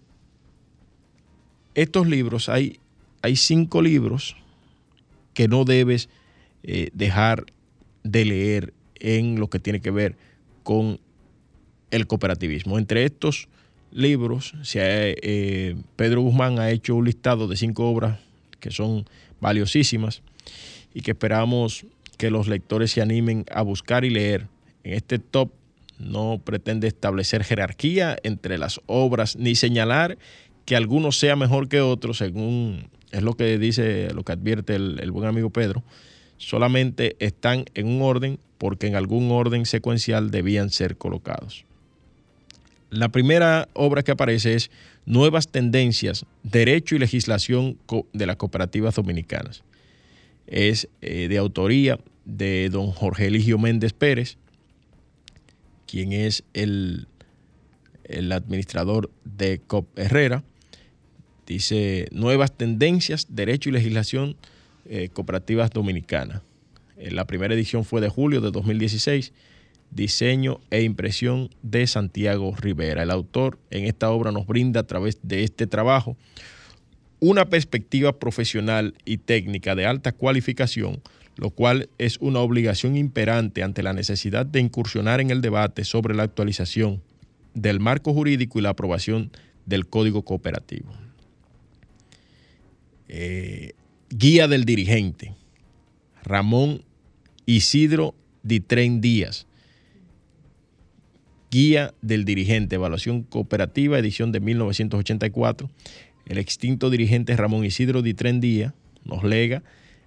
estos 1.76 2.08
libros 2.08 2.50
hay, 2.50 2.80
hay 3.22 3.36
cinco 3.36 3.82
libros 3.82 4.36
que 5.34 5.48
no 5.48 5.66
debes 5.66 6.10
eh, 6.64 6.90
dejar 6.94 7.46
de 8.04 8.26
leer 8.26 8.74
en 8.96 9.40
lo 9.40 9.50
que 9.50 9.60
tiene 9.60 9.82
que 9.82 9.92
ver 9.92 10.16
con 10.64 11.00
el 11.92 12.08
cooperativismo. 12.08 12.80
Entre 12.80 13.06
estos 13.06 13.48
libros, 13.92 14.54
eh, 14.74 15.76
Pedro 15.96 16.22
Guzmán 16.22 16.60
ha 16.60 16.72
hecho 16.72 16.96
un 16.96 17.06
listado 17.06 17.48
de 17.48 17.58
cinco 17.58 17.90
obras 17.90 18.20
que 18.60 18.72
son 18.72 19.06
valiosísimas 19.42 20.22
y 20.94 21.02
que 21.02 21.12
esperamos 21.12 21.86
que 22.18 22.32
los 22.32 22.48
lectores 22.48 22.92
se 22.92 23.02
animen 23.02 23.46
a 23.52 23.62
buscar 23.62 24.06
y 24.06 24.10
leer. 24.10 24.48
En 24.84 24.94
este 24.94 25.20
top 25.20 25.52
no 26.00 26.42
pretende 26.44 26.88
establecer 26.88 27.44
jerarquía 27.44 28.18
entre 28.24 28.58
las 28.58 28.82
obras 28.86 29.36
ni 29.36 29.56
señalar 29.56 30.18
que 30.66 30.76
algunos 30.76 31.18
sea 31.18 31.36
mejor 31.36 31.68
que 31.70 31.82
otros, 31.82 32.18
según 32.18 32.90
es 33.12 33.24
lo 33.24 33.34
que 33.34 33.58
dice, 33.58 34.14
lo 34.14 34.24
que 34.24 34.34
advierte 34.34 34.76
el, 34.76 35.00
el 35.00 35.12
buen 35.12 35.28
amigo 35.28 35.50
Pedro. 35.50 35.84
Solamente 36.38 37.16
están 37.20 37.66
en 37.76 37.88
un 37.88 38.02
orden 38.02 38.40
porque 38.58 38.88
en 38.88 38.96
algún 38.96 39.32
orden 39.32 39.66
secuencial 39.66 40.32
debían 40.32 40.70
ser 40.70 40.98
colocados. 40.98 41.66
La 42.90 43.10
primera 43.10 43.68
obra 43.74 44.04
que 44.04 44.12
aparece 44.12 44.54
es 44.54 44.72
Nuevas 45.06 45.50
Tendencias, 45.50 46.26
Derecho 46.44 46.96
y 46.96 47.00
Legislación 47.00 47.78
de 48.14 48.26
las 48.26 48.38
Cooperativas 48.38 48.96
Dominicanas. 48.96 49.64
Es 50.48 50.88
eh, 51.02 51.28
de 51.28 51.38
autoría 51.38 52.00
de 52.26 52.70
don 52.70 52.92
Jorge 52.92 53.28
Eligio 53.28 53.58
Méndez 53.58 53.94
Pérez, 53.94 54.38
quien 55.88 56.14
es 56.14 56.44
el, 56.54 57.08
el 58.04 58.32
administrador 58.32 59.12
de 59.24 59.60
COP 59.60 59.88
Herrera. 59.98 60.44
Dice 61.46 62.08
Nuevas 62.12 62.56
Tendencias, 62.56 63.28
Derecho 63.30 63.70
y 63.70 63.74
Legislación 63.74 64.36
eh, 64.86 65.10
Cooperativas 65.14 65.72
Dominicanas. 65.72 66.42
Eh, 66.98 67.12
la 67.12 67.26
primera 67.26 67.54
edición 67.54 67.86
fue 67.86 68.02
de 68.02 68.10
julio 68.10 68.42
de 68.42 68.52
2016 68.52 69.34
diseño 69.92 70.60
e 70.72 70.82
impresión 70.82 71.50
de 71.62 71.88
Santiago 71.88 72.54
Rivera. 72.56 73.04
El 73.04 73.12
autor 73.12 73.60
en 73.72 73.86
esta 73.86 74.12
obra 74.12 74.32
nos 74.32 74.46
brinda 74.46 74.82
a 74.82 74.88
través 74.88 75.20
de 75.24 75.44
este 75.44 75.68
trabajo 75.68 76.18
una 77.20 77.46
perspectiva 77.46 78.20
profesional 78.20 78.94
y 79.06 79.18
técnica 79.18 79.74
de 79.74 79.86
alta 79.86 80.12
cualificación, 80.12 81.02
lo 81.38 81.50
cual 81.50 81.90
es 81.98 82.18
una 82.18 82.40
obligación 82.40 82.98
imperante 82.98 83.64
ante 83.64 83.84
la 83.84 83.94
necesidad 83.94 84.46
de 84.46 84.60
incursionar 84.60 85.22
en 85.22 85.32
el 85.32 85.42
debate 85.42 85.86
sobre 85.86 86.14
la 86.14 86.24
actualización 86.24 87.02
del 87.54 87.80
marco 87.80 88.14
jurídico 88.14 88.60
y 88.60 88.62
la 88.62 88.70
aprobación 88.70 89.32
del 89.66 89.88
Código 89.88 90.24
Cooperativo. 90.24 91.05
Eh, 93.18 93.72
guía 94.10 94.50
del 94.50 94.66
dirigente, 94.66 95.36
Ramón 96.22 96.84
Isidro 97.46 98.14
Ditren 98.44 99.00
Díaz, 99.00 99.48
Guía 101.50 101.94
del 102.02 102.26
Dirigente, 102.26 102.76
Evaluación 102.76 103.24
Cooperativa, 103.24 103.98
edición 103.98 104.34
de 104.34 104.42
1984. 104.42 105.70
El 106.26 106.40
extinto 106.40 106.90
dirigente 106.90 107.38
Ramón 107.38 107.64
Isidro 107.64 108.02
Ditren 108.02 108.42
Díaz 108.42 108.74
nos 109.06 109.24
lega 109.24 109.64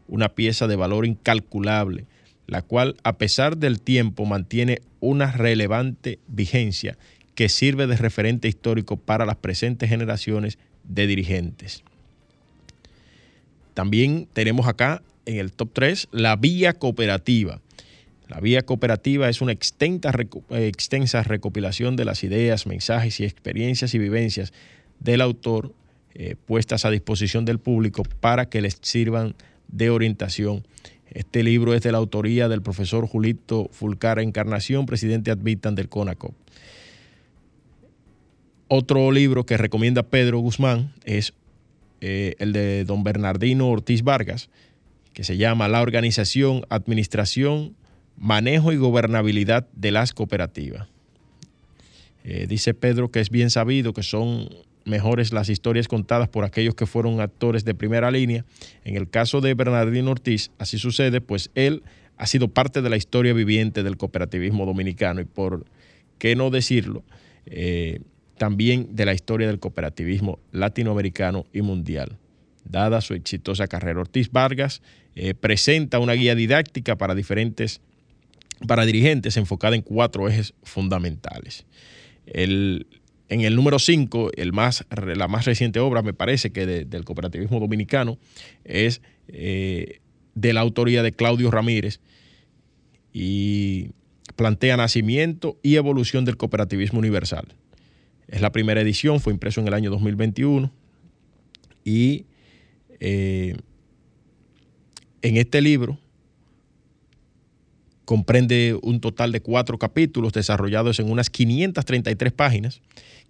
una 0.06 0.28
pieza 0.34 0.66
de 0.66 0.76
valor 0.76 1.06
incalculable, 1.06 2.04
la 2.46 2.60
cual, 2.60 2.96
a 3.04 3.16
pesar 3.16 3.56
del 3.56 3.80
tiempo, 3.80 4.26
mantiene 4.26 4.82
una 5.00 5.32
relevante 5.32 6.18
vigencia 6.28 6.98
que 7.34 7.48
sirve 7.48 7.86
de 7.86 7.96
referente 7.96 8.48
histórico 8.48 8.98
para 8.98 9.24
las 9.24 9.36
presentes 9.36 9.88
generaciones 9.88 10.58
de 10.84 11.06
dirigentes. 11.06 11.84
También 13.78 14.26
tenemos 14.32 14.66
acá 14.66 15.02
en 15.24 15.36
el 15.38 15.52
top 15.52 15.70
3 15.72 16.08
la 16.10 16.34
vía 16.34 16.72
cooperativa 16.72 17.60
la 18.28 18.40
vía 18.40 18.62
cooperativa 18.62 19.28
es 19.28 19.40
una 19.40 19.52
extensa, 19.52 20.12
extensa 20.50 21.22
recopilación 21.22 21.96
de 21.96 22.04
las 22.04 22.24
ideas, 22.24 22.66
mensajes 22.66 23.20
y 23.20 23.24
experiencias 23.24 23.94
y 23.94 23.98
vivencias 23.98 24.52
del 25.00 25.22
autor 25.22 25.72
eh, 26.14 26.36
puestas 26.46 26.84
a 26.84 26.90
disposición 26.90 27.46
del 27.46 27.58
público 27.58 28.02
para 28.20 28.50
que 28.50 28.60
les 28.60 28.78
sirvan 28.82 29.34
de 29.68 29.88
orientación. 29.88 30.66
Este 31.10 31.42
libro 31.42 31.72
es 31.72 31.80
de 31.80 31.92
la 31.92 31.98
autoría 31.98 32.48
del 32.48 32.60
profesor 32.60 33.06
Julito 33.06 33.70
Fulcara 33.72 34.22
Encarnación, 34.22 34.84
presidente 34.84 35.30
admitan 35.30 35.74
del 35.74 35.88
CONACOP. 35.88 36.34
Otro 38.70 39.10
libro 39.10 39.46
que 39.46 39.56
recomienda 39.56 40.02
Pedro 40.02 40.40
Guzmán 40.40 40.92
es 41.06 41.32
eh, 42.00 42.34
el 42.38 42.52
de 42.52 42.84
don 42.84 43.04
Bernardino 43.04 43.68
Ortiz 43.68 44.02
Vargas, 44.02 44.50
que 45.12 45.24
se 45.24 45.36
llama 45.36 45.68
La 45.68 45.82
Organización, 45.82 46.64
Administración 46.68 47.74
manejo 48.18 48.72
y 48.72 48.76
gobernabilidad 48.76 49.68
de 49.72 49.92
las 49.92 50.12
cooperativas. 50.12 50.88
Eh, 52.24 52.46
dice 52.48 52.74
Pedro 52.74 53.10
que 53.10 53.20
es 53.20 53.30
bien 53.30 53.50
sabido 53.50 53.92
que 53.92 54.02
son 54.02 54.48
mejores 54.84 55.32
las 55.32 55.48
historias 55.48 55.88
contadas 55.88 56.28
por 56.28 56.44
aquellos 56.44 56.74
que 56.74 56.86
fueron 56.86 57.20
actores 57.20 57.64
de 57.64 57.74
primera 57.74 58.10
línea. 58.10 58.44
En 58.84 58.96
el 58.96 59.08
caso 59.08 59.40
de 59.40 59.54
Bernardino 59.54 60.10
Ortiz, 60.10 60.50
así 60.58 60.78
sucede, 60.78 61.20
pues 61.20 61.50
él 61.54 61.82
ha 62.16 62.26
sido 62.26 62.48
parte 62.48 62.82
de 62.82 62.90
la 62.90 62.96
historia 62.96 63.32
viviente 63.32 63.82
del 63.82 63.96
cooperativismo 63.96 64.66
dominicano 64.66 65.20
y 65.20 65.24
por 65.24 65.66
qué 66.18 66.34
no 66.34 66.50
decirlo, 66.50 67.04
eh, 67.46 68.00
también 68.38 68.94
de 68.96 69.04
la 69.04 69.14
historia 69.14 69.46
del 69.46 69.58
cooperativismo 69.58 70.38
latinoamericano 70.52 71.46
y 71.52 71.62
mundial. 71.62 72.16
Dada 72.64 73.00
su 73.00 73.14
exitosa 73.14 73.66
carrera, 73.66 74.00
Ortiz 74.00 74.30
Vargas 74.30 74.82
eh, 75.14 75.34
presenta 75.34 75.98
una 75.98 76.12
guía 76.12 76.34
didáctica 76.34 76.96
para 76.96 77.14
diferentes 77.14 77.80
para 78.66 78.84
dirigentes 78.84 79.36
enfocada 79.36 79.76
en 79.76 79.82
cuatro 79.82 80.28
ejes 80.28 80.54
fundamentales. 80.62 81.64
en 82.26 82.84
el 83.28 83.56
número 83.56 83.78
5, 83.78 84.32
la 84.36 85.28
más 85.28 85.44
reciente 85.44 85.80
obra, 85.80 86.02
me 86.02 86.12
parece 86.12 86.50
que 86.50 86.66
del 86.66 87.04
cooperativismo 87.04 87.60
dominicano, 87.60 88.18
es 88.64 89.00
eh, 89.28 90.00
de 90.34 90.52
la 90.52 90.60
autoría 90.60 91.02
de 91.02 91.12
Claudio 91.12 91.50
Ramírez 91.50 92.00
y 93.12 93.90
plantea 94.36 94.76
nacimiento 94.76 95.58
y 95.62 95.76
evolución 95.76 96.24
del 96.24 96.36
cooperativismo 96.36 96.98
universal. 96.98 97.54
Es 98.28 98.40
la 98.40 98.52
primera 98.52 98.80
edición, 98.80 99.20
fue 99.20 99.32
impreso 99.32 99.60
en 99.60 99.68
el 99.68 99.74
año 99.74 99.90
2021 99.90 100.70
y 101.84 102.26
eh, 103.00 103.56
en 105.22 105.36
este 105.36 105.60
libro 105.62 105.98
comprende 108.04 108.78
un 108.82 109.00
total 109.00 109.32
de 109.32 109.40
cuatro 109.40 109.78
capítulos 109.78 110.32
desarrollados 110.32 111.00
en 111.00 111.10
unas 111.10 111.30
533 111.30 112.32
páginas 112.32 112.80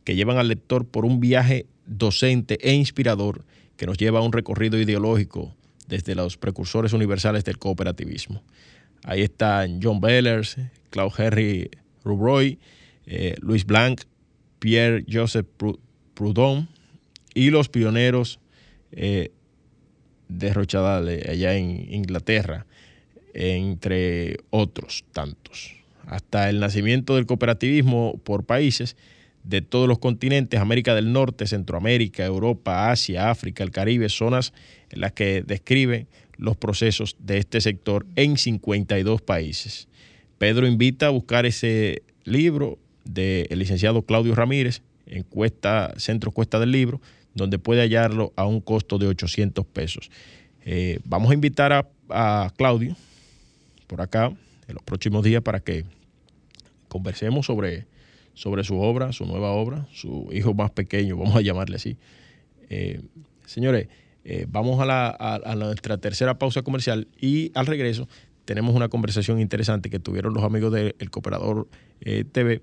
que 0.05 0.15
llevan 0.15 0.39
al 0.39 0.49
lector 0.49 0.87
por 0.87 1.05
un 1.05 1.21
viaje 1.21 1.67
docente 1.87 2.59
e 2.61 2.75
inspirador 2.75 3.45
que 3.77 3.87
nos 3.87 3.99
lleva 3.99 4.19
a 4.19 4.23
un 4.23 4.33
recorrido 4.33 4.79
ideológico 4.79 5.55
desde 5.87 6.15
los 6.15 6.37
precursores 6.37 6.93
universales 6.93 7.45
del 7.45 7.59
cooperativismo. 7.59 8.43
Ahí 9.05 9.23
están 9.23 9.81
John 9.83 10.01
Bellers, 10.01 10.57
Claude 10.91 11.15
Henry 11.19 11.71
Rubroy, 12.05 12.59
eh, 13.07 13.37
Luis 13.41 13.65
Blanc, 13.65 14.03
Pierre 14.59 15.05
Joseph 15.11 15.47
Proudhon 16.15 16.69
y 17.35 17.51
los 17.51 17.69
pioneros 17.69 18.41
eh, 18.93 19.31
de 20.29 20.53
Rochadale 20.53 21.27
allá 21.29 21.55
en 21.55 21.93
Inglaterra, 21.93 22.67
entre 23.35 24.39
otros 24.51 25.05
tantos. 25.13 25.75
Hasta 26.07 26.49
el 26.49 26.61
nacimiento 26.61 27.17
del 27.17 27.27
cooperativismo 27.27 28.19
por 28.25 28.45
países 28.45 28.97
de 29.45 29.63
todos 29.63 29.89
los 29.89 29.99
continentes, 29.99 30.61
América 30.61 30.95
del 30.95 31.13
Norte, 31.13 31.47
Centroamérica, 31.47 32.25
Europa, 32.25 32.91
Asia, 32.91 33.31
África, 33.31 33.65
el 33.65 33.71
Caribe, 33.71 34.09
zonas 34.09 34.53
en 34.91 35.01
las 35.01 35.13
que 35.13 35.43
describe 35.43 36.07
los 36.37 36.57
procesos 36.57 37.17
de 37.19 37.39
este 37.39 37.61
sector 37.61 38.07
en 38.17 38.37
52 38.37 39.23
países. 39.23 39.89
Pedro 40.39 40.67
invita 40.67 41.07
a 41.07 41.11
buscar 41.11 41.47
ese 41.47 42.03
libro 42.25 42.79
del 43.09 43.59
licenciado 43.59 44.03
Claudio 44.03 44.35
Ramírez 44.35 44.83
en 45.07 45.23
Cuesta, 45.23 45.95
Centro 45.97 46.31
Cuesta 46.31 46.61
del 46.61 46.71
Libro, 46.71 47.01
donde 47.35 47.59
puede 47.59 47.81
hallarlo 47.81 48.33
a 48.37 48.47
un 48.47 48.61
costo 48.61 48.99
de 48.99 49.07
800 49.07 49.65
pesos. 49.67 50.11
Eh, 50.65 51.01
vamos 51.05 51.31
a 51.31 51.35
invitar 51.35 51.73
a, 51.73 52.53
Claudio 52.57 52.97
por 53.87 54.01
acá 54.01 54.33
en 54.67 54.75
los 54.75 54.83
próximos 54.83 55.23
días 55.25 55.43
para 55.43 55.61
que 55.61 55.85
conversemos 56.89 57.47
sobre, 57.47 57.87
sobre 58.35 58.65
su 58.65 58.79
obra, 58.79 59.13
su 59.13 59.27
nueva 59.27 59.51
obra, 59.51 59.87
su 59.93 60.29
hijo 60.33 60.55
más 60.55 60.71
pequeño, 60.71 61.17
vamos 61.17 61.37
a 61.37 61.41
llamarle 61.41 61.77
así. 61.77 61.97
Eh, 62.71 63.03
señores, 63.47 63.89
eh, 64.25 64.47
vamos 64.49 64.81
a, 64.81 64.87
la, 64.87 65.11
a, 65.19 65.55
nuestra 65.55 65.99
tercera 65.99 66.39
pausa 66.39 66.63
comercial 66.63 67.09
y 67.19 67.53
al 67.55 67.67
regreso 67.67 68.09
tenemos 68.45 68.75
una 68.75 68.89
conversación 68.89 69.41
interesante 69.41 69.91
que 69.91 69.99
tuvieron 69.99 70.33
los 70.35 70.45
amigos 70.45 70.73
del 70.73 71.11
Cooperador 71.11 71.69
TV 72.33 72.63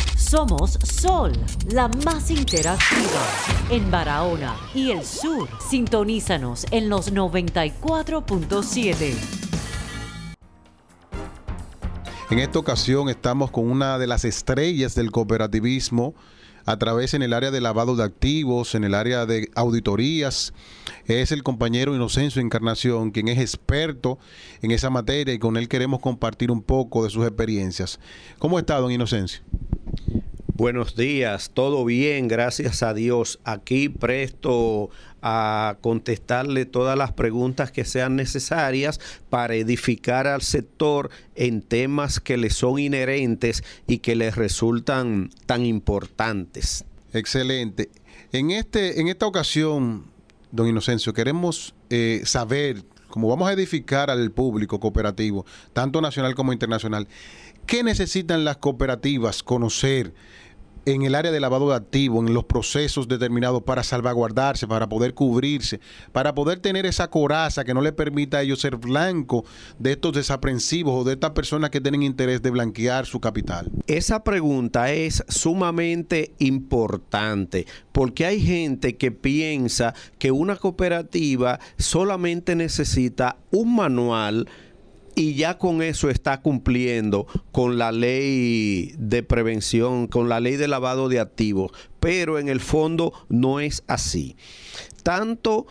Somos 0.31 0.79
Sol, 0.85 1.33
la 1.73 1.89
más 2.05 2.31
interactiva 2.31 3.21
en 3.69 3.91
Barahona 3.91 4.55
y 4.73 4.91
el 4.91 5.03
sur. 5.03 5.49
Sintonízanos 5.69 6.65
en 6.71 6.87
los 6.87 7.13
94.7. 7.13 9.13
En 12.29 12.39
esta 12.39 12.59
ocasión 12.59 13.09
estamos 13.09 13.51
con 13.51 13.69
una 13.69 13.97
de 13.97 14.07
las 14.07 14.23
estrellas 14.23 14.95
del 14.95 15.11
cooperativismo 15.11 16.15
a 16.63 16.77
través 16.77 17.13
en 17.13 17.23
el 17.23 17.33
área 17.33 17.51
de 17.51 17.59
lavado 17.59 17.97
de 17.97 18.05
activos, 18.05 18.73
en 18.73 18.85
el 18.85 18.93
área 18.93 19.25
de 19.25 19.51
auditorías. 19.53 20.53
Es 21.07 21.33
el 21.33 21.43
compañero 21.43 21.93
Inocencio 21.93 22.41
Encarnación, 22.41 23.11
quien 23.11 23.27
es 23.27 23.37
experto 23.37 24.17
en 24.61 24.71
esa 24.71 24.89
materia 24.89 25.33
y 25.33 25.39
con 25.39 25.57
él 25.57 25.67
queremos 25.67 25.99
compartir 25.99 26.51
un 26.51 26.61
poco 26.61 27.03
de 27.03 27.09
sus 27.09 27.27
experiencias. 27.27 27.99
¿Cómo 28.39 28.59
está, 28.59 28.77
don 28.77 28.93
Inocencio? 28.93 29.41
Buenos 30.61 30.95
días, 30.95 31.49
todo 31.53 31.85
bien, 31.85 32.27
gracias 32.27 32.83
a 32.83 32.93
Dios. 32.93 33.39
Aquí 33.45 33.89
presto 33.89 34.91
a 35.21 35.77
contestarle 35.81 36.65
todas 36.65 36.97
las 36.97 37.13
preguntas 37.13 37.71
que 37.71 37.83
sean 37.83 38.15
necesarias 38.15 38.99
para 39.29 39.55
edificar 39.55 40.27
al 40.27 40.43
sector 40.43 41.09
en 41.35 41.63
temas 41.63 42.19
que 42.19 42.37
le 42.37 42.51
son 42.51 42.77
inherentes 42.77 43.63
y 43.87 43.99
que 43.99 44.15
les 44.15 44.35
resultan 44.35 45.31
tan 45.47 45.65
importantes. 45.65 46.85
Excelente. 47.13 47.89
En, 48.31 48.51
este, 48.51 49.01
en 49.01 49.07
esta 49.07 49.25
ocasión, 49.25 50.05
don 50.51 50.67
Inocencio, 50.67 51.13
queremos 51.13 51.73
eh, 51.89 52.21
saber, 52.25 52.83
como 53.09 53.27
vamos 53.27 53.49
a 53.49 53.53
edificar 53.53 54.09
al 54.09 54.31
público 54.31 54.79
cooperativo, 54.79 55.45
tanto 55.73 56.01
nacional 56.01 56.35
como 56.35 56.53
internacional, 56.53 57.07
¿qué 57.65 57.83
necesitan 57.83 58.43
las 58.43 58.57
cooperativas 58.57 59.43
conocer? 59.43 60.13
en 60.85 61.03
el 61.03 61.15
área 61.15 61.31
de 61.31 61.39
lavado 61.39 61.69
de 61.69 61.75
activos, 61.75 62.25
en 62.25 62.33
los 62.33 62.45
procesos 62.45 63.07
determinados 63.07 63.63
para 63.63 63.83
salvaguardarse, 63.83 64.67
para 64.67 64.89
poder 64.89 65.13
cubrirse, 65.13 65.79
para 66.11 66.33
poder 66.33 66.59
tener 66.59 66.85
esa 66.85 67.09
coraza 67.09 67.63
que 67.63 67.73
no 67.73 67.81
le 67.81 67.93
permita 67.93 68.37
a 68.37 68.41
ellos 68.41 68.61
ser 68.61 68.77
blanco 68.77 69.45
de 69.77 69.93
estos 69.93 70.13
desaprensivos 70.13 71.01
o 71.01 71.03
de 71.03 71.13
estas 71.13 71.31
personas 71.31 71.69
que 71.69 71.81
tienen 71.81 72.03
interés 72.03 72.41
de 72.41 72.49
blanquear 72.49 73.05
su 73.05 73.19
capital? 73.19 73.69
Esa 73.87 74.23
pregunta 74.23 74.91
es 74.91 75.23
sumamente 75.27 76.33
importante 76.39 77.67
porque 77.91 78.25
hay 78.25 78.41
gente 78.41 78.97
que 78.97 79.11
piensa 79.11 79.93
que 80.17 80.31
una 80.31 80.55
cooperativa 80.55 81.59
solamente 81.77 82.55
necesita 82.55 83.37
un 83.51 83.75
manual 83.75 84.47
y 85.15 85.35
ya 85.35 85.57
con 85.57 85.81
eso 85.81 86.09
está 86.09 86.41
cumpliendo 86.41 87.27
con 87.51 87.77
la 87.77 87.91
ley 87.91 88.93
de 88.97 89.23
prevención, 89.23 90.07
con 90.07 90.29
la 90.29 90.39
ley 90.39 90.55
de 90.55 90.67
lavado 90.67 91.09
de 91.09 91.19
activos, 91.19 91.71
pero 91.99 92.39
en 92.39 92.49
el 92.49 92.59
fondo 92.59 93.13
no 93.29 93.59
es 93.59 93.83
así. 93.87 94.35
Tanto 95.03 95.67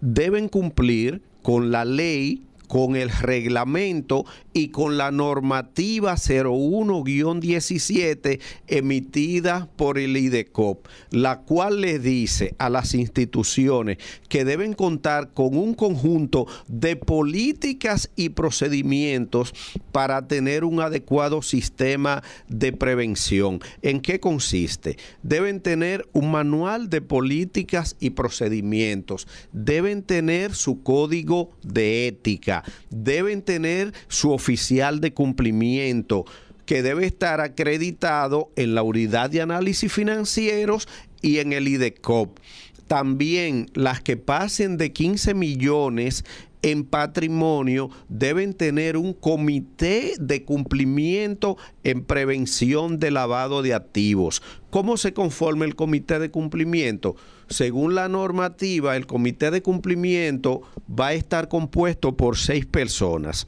deben 0.00 0.48
cumplir 0.48 1.22
con 1.42 1.70
la 1.70 1.84
ley 1.84 2.42
con 2.68 2.96
el 2.96 3.10
reglamento 3.10 4.24
y 4.58 4.68
con 4.70 4.96
la 4.98 5.12
normativa 5.12 6.14
01-17 6.14 8.40
emitida 8.66 9.68
por 9.76 9.98
el 9.98 10.16
IDECOP, 10.16 10.88
la 11.10 11.42
cual 11.42 11.80
le 11.80 12.00
dice 12.00 12.56
a 12.58 12.68
las 12.68 12.94
instituciones 12.94 13.98
que 14.28 14.44
deben 14.44 14.72
contar 14.72 15.32
con 15.32 15.56
un 15.56 15.74
conjunto 15.74 16.48
de 16.66 16.96
políticas 16.96 18.10
y 18.16 18.30
procedimientos 18.30 19.54
para 19.92 20.26
tener 20.26 20.64
un 20.64 20.80
adecuado 20.80 21.40
sistema 21.40 22.24
de 22.48 22.72
prevención. 22.72 23.60
¿En 23.82 24.00
qué 24.00 24.18
consiste? 24.18 24.96
Deben 25.22 25.60
tener 25.60 26.08
un 26.12 26.32
manual 26.32 26.90
de 26.90 27.00
políticas 27.00 27.94
y 28.00 28.10
procedimientos, 28.10 29.28
deben 29.52 30.02
tener 30.02 30.56
su 30.56 30.82
código 30.82 31.52
de 31.62 32.08
ética, 32.08 32.64
deben 32.90 33.42
tener 33.42 33.92
su 34.08 34.32
oficial 34.48 35.00
de 35.00 35.12
cumplimiento 35.12 36.24
que 36.64 36.82
debe 36.82 37.04
estar 37.04 37.42
acreditado 37.42 38.50
en 38.56 38.74
la 38.74 38.82
unidad 38.82 39.28
de 39.28 39.42
análisis 39.42 39.92
financieros 39.92 40.88
y 41.20 41.38
en 41.38 41.52
el 41.52 41.68
IDECOP. 41.68 42.38
También 42.86 43.66
las 43.74 44.00
que 44.00 44.16
pasen 44.16 44.78
de 44.78 44.90
15 44.94 45.34
millones 45.34 46.24
en 46.62 46.84
patrimonio 46.84 47.90
deben 48.08 48.54
tener 48.54 48.96
un 48.96 49.12
comité 49.12 50.14
de 50.18 50.44
cumplimiento 50.44 51.58
en 51.84 52.02
prevención 52.04 52.98
de 52.98 53.10
lavado 53.10 53.60
de 53.60 53.74
activos. 53.74 54.42
¿Cómo 54.70 54.96
se 54.96 55.12
conforma 55.12 55.66
el 55.66 55.76
comité 55.76 56.18
de 56.18 56.30
cumplimiento? 56.30 57.16
Según 57.48 57.94
la 57.94 58.08
normativa, 58.08 58.96
el 58.96 59.06
comité 59.06 59.50
de 59.50 59.62
cumplimiento 59.62 60.62
va 60.88 61.08
a 61.08 61.14
estar 61.14 61.48
compuesto 61.48 62.16
por 62.16 62.36
seis 62.36 62.66
personas, 62.66 63.46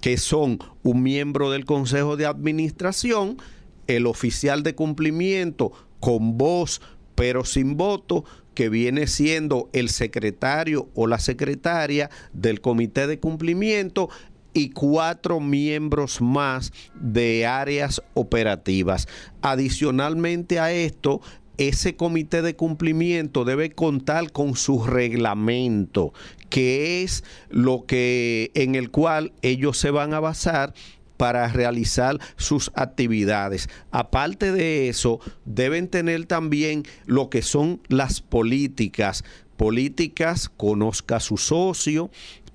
que 0.00 0.16
son 0.16 0.58
un 0.82 1.02
miembro 1.02 1.50
del 1.50 1.64
Consejo 1.64 2.16
de 2.16 2.26
Administración, 2.26 3.38
el 3.86 4.06
oficial 4.06 4.62
de 4.62 4.74
cumplimiento 4.74 5.72
con 6.00 6.38
voz 6.38 6.80
pero 7.18 7.44
sin 7.44 7.76
voto, 7.76 8.24
que 8.54 8.68
viene 8.68 9.08
siendo 9.08 9.68
el 9.72 9.88
secretario 9.88 10.88
o 10.94 11.08
la 11.08 11.18
secretaria 11.18 12.10
del 12.32 12.60
comité 12.60 13.08
de 13.08 13.18
cumplimiento 13.18 14.08
y 14.54 14.70
cuatro 14.70 15.40
miembros 15.40 16.20
más 16.20 16.72
de 16.94 17.44
áreas 17.44 18.00
operativas. 18.14 19.08
Adicionalmente 19.42 20.60
a 20.60 20.70
esto, 20.70 21.20
ese 21.56 21.96
comité 21.96 22.40
de 22.40 22.54
cumplimiento 22.54 23.44
debe 23.44 23.72
contar 23.72 24.30
con 24.30 24.54
su 24.54 24.84
reglamento, 24.84 26.12
que 26.48 27.02
es 27.02 27.24
lo 27.48 27.84
que 27.86 28.50
en 28.54 28.74
el 28.74 28.90
cual 28.90 29.32
ellos 29.42 29.78
se 29.78 29.90
van 29.90 30.14
a 30.14 30.20
basar 30.20 30.74
para 31.16 31.48
realizar 31.48 32.18
sus 32.36 32.70
actividades. 32.74 33.68
Aparte 33.90 34.52
de 34.52 34.88
eso, 34.88 35.20
deben 35.44 35.88
tener 35.88 36.24
también 36.26 36.84
lo 37.06 37.28
que 37.28 37.42
son 37.42 37.82
las 37.88 38.22
políticas. 38.22 39.24
Políticas, 39.56 40.48
conozca 40.48 41.18
su 41.18 41.36
socio, 41.36 42.10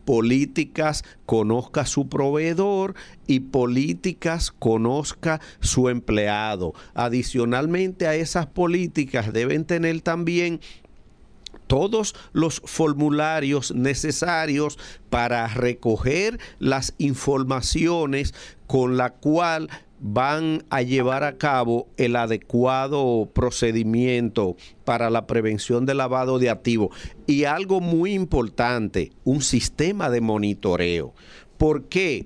políticas 0.05 1.03
conozca 1.25 1.85
su 1.85 2.07
proveedor 2.09 2.95
y 3.27 3.41
políticas 3.41 4.51
conozca 4.51 5.41
su 5.59 5.89
empleado. 5.89 6.73
Adicionalmente 6.93 8.07
a 8.07 8.15
esas 8.15 8.47
políticas 8.47 9.33
deben 9.33 9.65
tener 9.65 10.01
también 10.01 10.59
todos 11.67 12.15
los 12.31 12.61
formularios 12.65 13.73
necesarios 13.73 14.77
para 15.09 15.47
recoger 15.47 16.39
las 16.59 16.93
informaciones 16.97 18.33
con 18.67 18.97
la 18.97 19.11
cual 19.11 19.69
van 19.99 20.65
a 20.69 20.81
llevar 20.81 21.23
a 21.23 21.37
cabo 21.37 21.87
el 21.95 22.17
adecuado 22.17 23.29
procedimiento 23.33 24.57
para 24.83 25.09
la 25.09 25.27
prevención 25.27 25.85
del 25.85 25.97
lavado 25.97 26.39
de 26.39 26.49
activos. 26.49 26.95
Y 27.25 27.45
algo 27.45 27.79
muy 27.79 28.13
importante, 28.13 29.13
un 29.23 29.41
sistema 29.41 30.09
de 30.09 30.19
monitoreo. 30.19 31.13
¿Por 31.57 31.85
qué? 31.85 32.25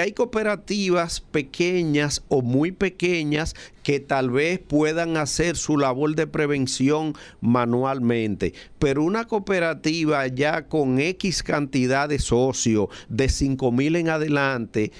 hay 0.00 0.12
cooperativas 0.12 1.20
pequeñas 1.20 2.22
o 2.28 2.42
muy 2.42 2.72
pequeñas 2.72 3.54
que 3.82 4.00
tal 4.00 4.30
vez 4.30 4.58
puedan 4.58 5.16
hacer 5.16 5.56
su 5.56 5.76
labor 5.76 6.14
de 6.14 6.26
prevención 6.26 7.14
manualmente, 7.40 8.54
pero 8.78 9.02
una 9.02 9.26
cooperativa 9.26 10.26
ya 10.26 10.66
con 10.68 10.98
X 10.98 11.42
cantidad 11.42 12.08
de 12.08 12.18
socios, 12.18 12.88
de 13.08 13.28
5 13.28 13.72
mil 13.72 13.96
en 13.96 14.08
adelante, 14.08 14.92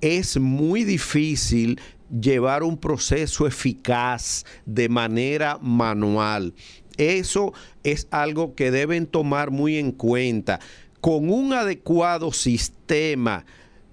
es 0.00 0.38
muy 0.38 0.84
difícil 0.84 1.80
llevar 2.10 2.62
un 2.62 2.78
proceso 2.78 3.46
eficaz 3.46 4.44
de 4.66 4.88
manera 4.88 5.58
manual. 5.60 6.54
Eso 6.96 7.52
es 7.84 8.08
algo 8.10 8.54
que 8.54 8.70
deben 8.70 9.06
tomar 9.06 9.50
muy 9.50 9.76
en 9.76 9.92
cuenta. 9.92 10.60
Con 11.00 11.30
un 11.30 11.52
adecuado 11.52 12.32
sistema 12.32 13.46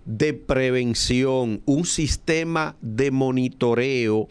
de 0.08 0.34
prevención, 0.34 1.62
un 1.66 1.86
sistema 1.86 2.76
de 2.82 3.12
monitoreo, 3.12 4.28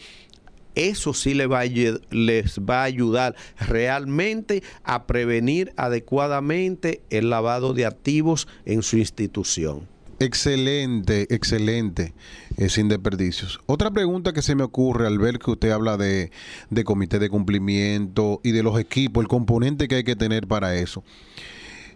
eso 0.75 1.15
sí 1.15 1.35
les 1.35 1.51
va, 1.51 1.61
a, 1.61 1.65
les 2.11 2.59
va 2.59 2.81
a 2.81 2.85
ayudar 2.85 3.37
realmente 3.59 4.63
a 4.85 5.07
prevenir 5.07 5.73
adecuadamente 5.77 7.01
el 7.11 7.31
lavado 7.31 7.73
de 7.73 7.87
activos 7.87 8.49
en 8.65 8.83
su 8.83 8.99
institución. 8.99 9.89
Excelente, 10.19 11.27
excelente, 11.35 12.15
eh, 12.57 12.71
sin 12.71 12.89
desperdicios. 12.89 13.61
Otra 13.67 13.91
pregunta 13.91 14.33
que 14.33 14.41
se 14.41 14.55
me 14.55 14.63
ocurre 14.63 15.07
al 15.07 15.19
ver 15.19 15.39
que 15.39 15.51
usted 15.51 15.71
habla 15.71 15.99
de, 15.99 16.31
de 16.71 16.85
comité 16.85 17.19
de 17.19 17.29
cumplimiento 17.29 18.41
y 18.43 18.53
de 18.53 18.63
los 18.63 18.81
equipos, 18.81 19.23
el 19.23 19.29
componente 19.29 19.89
que 19.89 19.97
hay 19.97 20.05
que 20.05 20.17
tener 20.17 20.47
para 20.47 20.75
eso. 20.75 21.05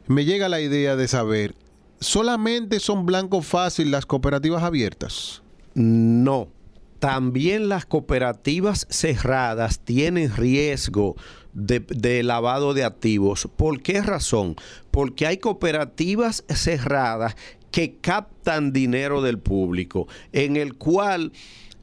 Me 0.06 0.26
llega 0.26 0.50
la 0.50 0.60
idea 0.60 0.96
de 0.96 1.08
saber, 1.08 1.54
¿solamente 2.00 2.80
son 2.80 3.06
blanco 3.06 3.42
fácil 3.42 3.90
las 3.90 4.06
cooperativas 4.06 4.62
abiertas? 4.62 5.42
No. 5.74 6.48
También 6.98 7.68
las 7.68 7.86
cooperativas 7.86 8.86
cerradas 8.90 9.80
tienen 9.80 10.36
riesgo 10.36 11.16
de, 11.54 11.80
de, 11.80 12.22
lavado 12.22 12.74
de 12.74 12.84
activos. 12.84 13.48
¿Por 13.56 13.80
qué 13.80 14.02
razón? 14.02 14.56
Porque 14.90 15.26
hay 15.26 15.38
cooperativas 15.38 16.44
cerradas 16.48 17.36
que 17.70 17.96
captan 18.00 18.72
dinero 18.72 19.22
del 19.22 19.38
público, 19.38 20.08
en 20.32 20.56
el 20.56 20.74
cual 20.74 21.32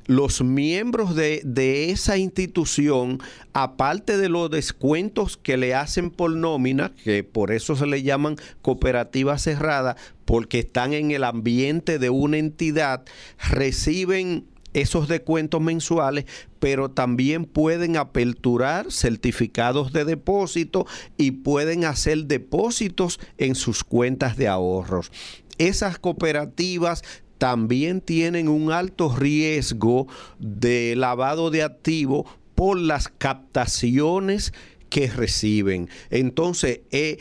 los 0.08 0.42
miembros 0.42 1.16
de, 1.16 1.42
de, 1.44 1.92
esa 1.92 2.18
institución, 2.18 3.20
aparte 3.54 4.18
de 4.18 4.30
los 4.30 4.50
descuentos 4.50 5.38
que 5.38 5.58
le 5.58 5.76
hacen 5.76 6.10
por 6.10 6.32
nómina, 6.32 6.94
que 7.04 7.24
por 7.24 7.52
eso 7.52 7.76
se 7.76 7.86
le 7.86 8.04
llaman 8.04 8.38
cooperativas 8.62 9.44
cerradas, 9.44 9.98
porque 10.26 10.60
están 10.60 10.94
en 10.94 11.12
el 11.12 11.24
ambiente 11.24 12.00
de 12.00 12.10
una 12.10 12.38
entidad, 12.38 13.06
reciben 13.50 14.46
esos 14.74 15.08
descuentos 15.08 15.62
mensuales, 15.62 16.26
pero 16.60 16.90
también 16.92 17.46
pueden 17.46 17.98
aperturar 17.98 18.92
certificados 18.92 19.92
de 19.94 20.06
depósito 20.06 20.86
y 21.18 21.32
pueden 21.32 21.86
hacer 21.86 22.26
depósitos 22.26 23.20
en 23.38 23.56
sus 23.56 23.84
cuentas 23.84 24.38
de 24.38 24.48
ahorros. 24.48 25.12
Esas 25.58 25.98
cooperativas 25.98 27.04
también 27.38 28.02
tienen 28.02 28.48
un 28.48 28.72
alto 28.72 29.16
riesgo 29.16 30.08
de 30.40 30.96
lavado 30.96 31.52
de 31.52 31.64
activos 31.64 32.26
por 32.56 32.78
las 32.78 33.08
captaciones 33.08 34.54
que 34.90 35.08
reciben. 35.08 35.90
Entonces, 36.10 36.82
eh, 36.92 37.18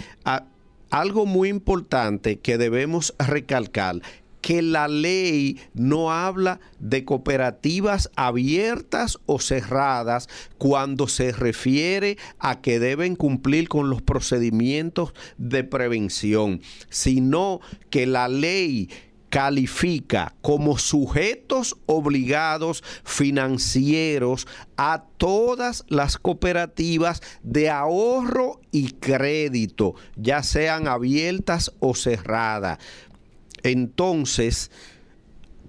algo 0.91 1.27
muy 1.27 1.49
importante 1.49 2.39
que 2.39 2.59
debemos 2.59 3.15
recalcar 3.19 4.01
que 4.47 4.63
la 4.63 4.87
ley 4.87 5.59
no 5.75 6.13
habla 6.13 6.61
de 6.79 7.05
cooperativas 7.05 8.13
abiertas 8.15 9.19
o 9.27 9.41
cerradas 9.41 10.29
cuando 10.57 11.09
se 11.09 11.33
refiere 11.33 12.17
a 12.39 12.61
que 12.61 12.79
deben 12.79 13.17
cumplir 13.17 13.69
con 13.69 13.91
los 13.91 14.03
procedimientos 14.03 15.15
de 15.37 15.65
prevención, 15.65 16.61
sino 16.91 17.61
que 17.91 18.07
la 18.07 18.29
ley 18.29 18.89
califica 19.29 20.35
como 20.41 20.79
sujetos 20.79 21.77
obligados 21.87 22.83
financieros 23.05 24.47
a 24.77 25.05
todas 25.17 25.85
las 25.89 26.17
cooperativas 26.19 27.23
de 27.43 27.71
ahorro 27.71 28.61
y 28.71 28.93
crédito, 28.93 29.95
ya 30.17 30.43
sean 30.43 30.89
abiertas 30.89 31.73
o 31.81 31.95
cerradas. 31.95 32.79
Entonces, 33.63 34.71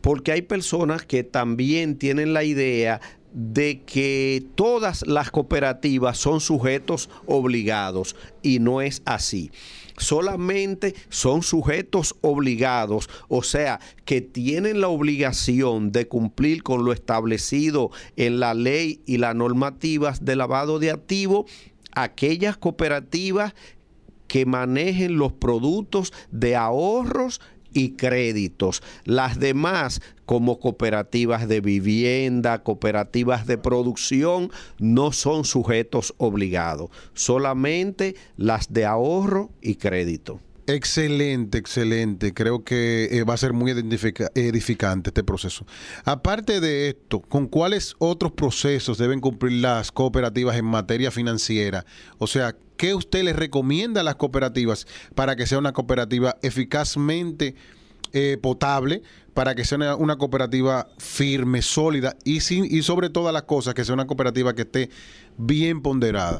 porque 0.01 0.31
hay 0.31 0.41
personas 0.43 1.03
que 1.03 1.23
también 1.23 1.97
tienen 1.97 2.33
la 2.33 2.43
idea 2.43 3.01
de 3.39 3.83
que 3.83 4.43
todas 4.55 5.05
las 5.05 5.29
cooperativas 5.29 6.17
son 6.17 6.41
sujetos 6.41 7.07
obligados 7.27 8.15
y 8.41 8.57
no 8.57 8.81
es 8.81 9.03
así. 9.05 9.51
Solamente 9.99 10.95
son 11.09 11.43
sujetos 11.43 12.15
obligados, 12.21 13.09
o 13.27 13.43
sea, 13.43 13.79
que 14.05 14.21
tienen 14.21 14.81
la 14.81 14.87
obligación 14.87 15.91
de 15.91 16.07
cumplir 16.07 16.63
con 16.63 16.83
lo 16.83 16.91
establecido 16.91 17.91
en 18.15 18.39
la 18.39 18.55
ley 18.55 19.01
y 19.05 19.17
las 19.17 19.35
normativas 19.35 20.25
de 20.25 20.35
lavado 20.35 20.79
de 20.79 20.89
activos 20.89 21.45
aquellas 21.93 22.57
cooperativas 22.57 23.53
que 24.27 24.45
manejen 24.45 25.17
los 25.17 25.33
productos 25.33 26.11
de 26.31 26.55
ahorros 26.55 27.39
y 27.77 27.91
créditos. 27.91 28.81
Las 29.05 29.39
demás, 29.39 30.01
como 30.25 30.59
cooperativas 30.59 31.47
de 31.47 31.61
vivienda, 31.61 32.63
cooperativas 32.63 33.45
de 33.45 33.59
producción, 33.59 34.49
no 34.79 35.11
son 35.11 35.45
sujetos 35.45 36.15
obligados, 36.17 36.89
solamente 37.13 38.15
las 38.35 38.73
de 38.73 38.85
ahorro 38.85 39.51
y 39.61 39.75
crédito. 39.75 40.39
Excelente, 40.69 41.57
excelente. 41.57 42.33
Creo 42.33 42.65
que 42.65 43.07
eh, 43.09 43.23
va 43.23 43.35
a 43.35 43.37
ser 43.37 43.53
muy 43.53 43.71
edificante 43.71 45.11
este 45.11 45.23
proceso. 45.23 45.65
Aparte 46.03 46.59
de 46.59 46.89
esto, 46.89 47.21
¿con 47.21 47.47
cuáles 47.47 47.95
otros 47.99 48.33
procesos 48.33 48.97
deben 48.97 49.21
cumplir 49.21 49.61
las 49.61 49.93
cooperativas 49.93 50.57
en 50.57 50.65
materia 50.65 51.09
financiera? 51.09 51.85
O 52.17 52.27
sea, 52.27 52.53
¿qué 52.75 52.93
usted 52.93 53.23
les 53.23 53.37
recomienda 53.37 54.01
a 54.01 54.03
las 54.03 54.15
cooperativas 54.15 54.87
para 55.15 55.37
que 55.37 55.47
sea 55.47 55.57
una 55.57 55.71
cooperativa 55.71 56.35
eficazmente 56.41 57.55
eh, 58.11 58.37
potable, 58.41 59.03
para 59.33 59.53
que 59.53 59.63
sea 59.63 59.95
una, 59.95 60.15
cooperativa 60.17 60.87
firme, 60.97 61.61
sólida 61.61 62.15
y, 62.23 62.39
sin, 62.39 62.65
y 62.65 62.81
sobre 62.81 63.09
todas 63.09 63.33
las 63.33 63.43
cosas 63.43 63.73
que 63.73 63.85
sea 63.85 63.93
una 63.93 64.07
cooperativa 64.07 64.55
que 64.55 64.63
esté 64.63 64.89
bien 65.37 65.81
ponderada? 65.81 66.39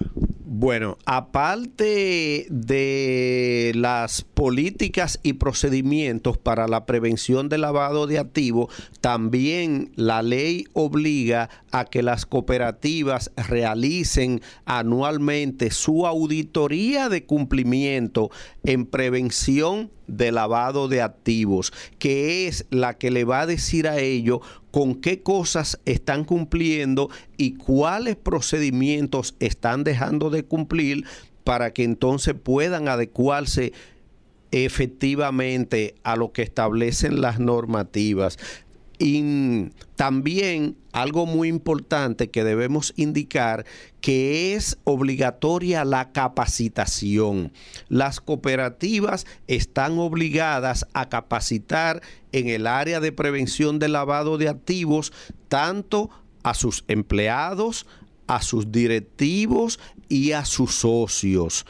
Bueno, 0.49 0.97
aparte 1.05 2.47
de 2.49 3.73
las 3.75 4.23
políticas 4.23 5.19
y 5.21 5.33
procedimientos 5.33 6.37
para 6.37 6.67
la 6.67 6.85
prevención 6.85 7.47
del 7.47 7.61
lavado 7.61 8.07
de 8.07 8.17
activos, 8.17 8.73
también 8.99 9.91
la 9.95 10.23
ley 10.23 10.65
obliga 10.73 11.49
a 11.71 11.85
que 11.85 12.01
las 12.01 12.25
cooperativas 12.25 13.29
realicen 13.35 14.41
anualmente 14.65 15.69
su 15.69 16.07
auditoría 16.07 17.07
de 17.09 17.25
cumplimiento 17.25 18.31
en 18.63 18.87
prevención 18.87 19.91
de 20.07 20.31
lavado 20.31 20.87
de 20.87 21.01
activos, 21.01 21.73
que 21.99 22.47
es 22.47 22.65
la 22.71 22.97
que 22.97 23.11
le 23.11 23.25
va 23.25 23.41
a 23.41 23.47
decir 23.47 23.87
a 23.87 23.99
ellos 23.99 24.39
con 24.77 24.93
qué 24.93 25.23
cosas 25.23 25.79
están 25.85 26.23
cumpliendo 26.23 27.09
y 27.35 27.55
cuáles 27.55 28.15
procedimientos 28.15 29.33
están 29.39 29.83
dejando 29.83 30.29
de 30.29 30.43
cumplir 30.43 31.03
para 31.43 31.73
que 31.73 31.83
entonces 31.83 32.35
puedan 32.35 32.87
adecuarse 32.87 33.73
efectivamente 34.51 35.95
a 36.03 36.15
lo 36.15 36.31
que 36.31 36.43
establecen 36.43 37.21
las 37.21 37.39
normativas. 37.39 38.37
Y 38.99 39.69
también 39.95 40.75
algo 40.91 41.27
muy 41.27 41.49
importante 41.49 42.29
que 42.31 42.43
debemos 42.43 42.93
indicar 42.95 43.65
que 44.01 44.55
es 44.55 44.77
obligatoria 44.85 45.85
la 45.85 46.11
capacitación. 46.11 47.51
Las 47.89 48.19
cooperativas 48.19 49.27
están 49.47 49.99
obligadas 49.99 50.87
a 50.93 51.09
capacitar 51.09 52.01
en 52.31 52.47
el 52.47 52.65
área 52.65 52.99
de 52.99 53.11
prevención 53.11 53.77
del 53.77 53.93
lavado 53.93 54.37
de 54.39 54.49
activos 54.49 55.13
tanto 55.47 56.09
a 56.41 56.55
sus 56.55 56.83
empleados, 56.87 57.85
a 58.25 58.41
sus 58.41 58.71
directivos 58.71 59.79
y 60.09 60.31
a 60.31 60.43
sus 60.45 60.73
socios 60.73 61.65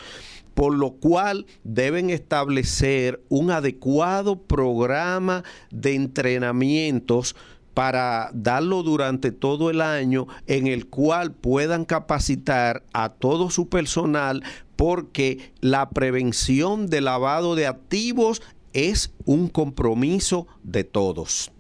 por 0.58 0.74
lo 0.74 0.94
cual 0.94 1.46
deben 1.64 2.10
establecer 2.10 3.22
un 3.30 3.52
adecuado 3.52 4.42
programa 4.42 5.44
de 5.70 5.94
entrenamientos 5.94 7.36
para 7.76 8.32
darlo 8.34 8.82
durante 8.82 9.32
todo 9.32 9.70
el 9.70 9.82
año 9.82 10.26
en 10.48 10.66
el 10.66 10.88
cual 10.88 11.32
puedan 11.32 11.86
capacitar 11.86 12.84
a 12.92 13.10
todo 13.10 13.52
su 13.52 13.70
personal 13.70 14.42
porque 14.76 15.52
la 15.62 15.92
prevención 15.92 16.88
de 16.88 17.02
lavado 17.02 17.54
de 17.54 17.68
activos 17.68 18.42
es 18.74 19.14
un 19.26 19.50
compromiso 19.50 20.48
de 20.64 20.84
todos. 20.84 21.52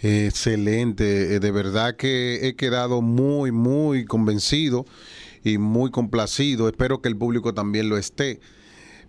Excelente, 0.00 1.34
eh, 1.34 1.40
de 1.40 1.50
verdad 1.50 1.96
que 1.96 2.48
he 2.48 2.54
quedado 2.54 3.02
muy, 3.02 3.52
muy 3.52 4.06
convencido 4.06 4.86
y 5.44 5.58
muy 5.58 5.90
complacido. 5.90 6.68
Espero 6.68 7.00
que 7.00 7.08
el 7.08 7.16
público 7.16 7.54
también 7.54 7.88
lo 7.88 7.96
esté. 7.96 8.40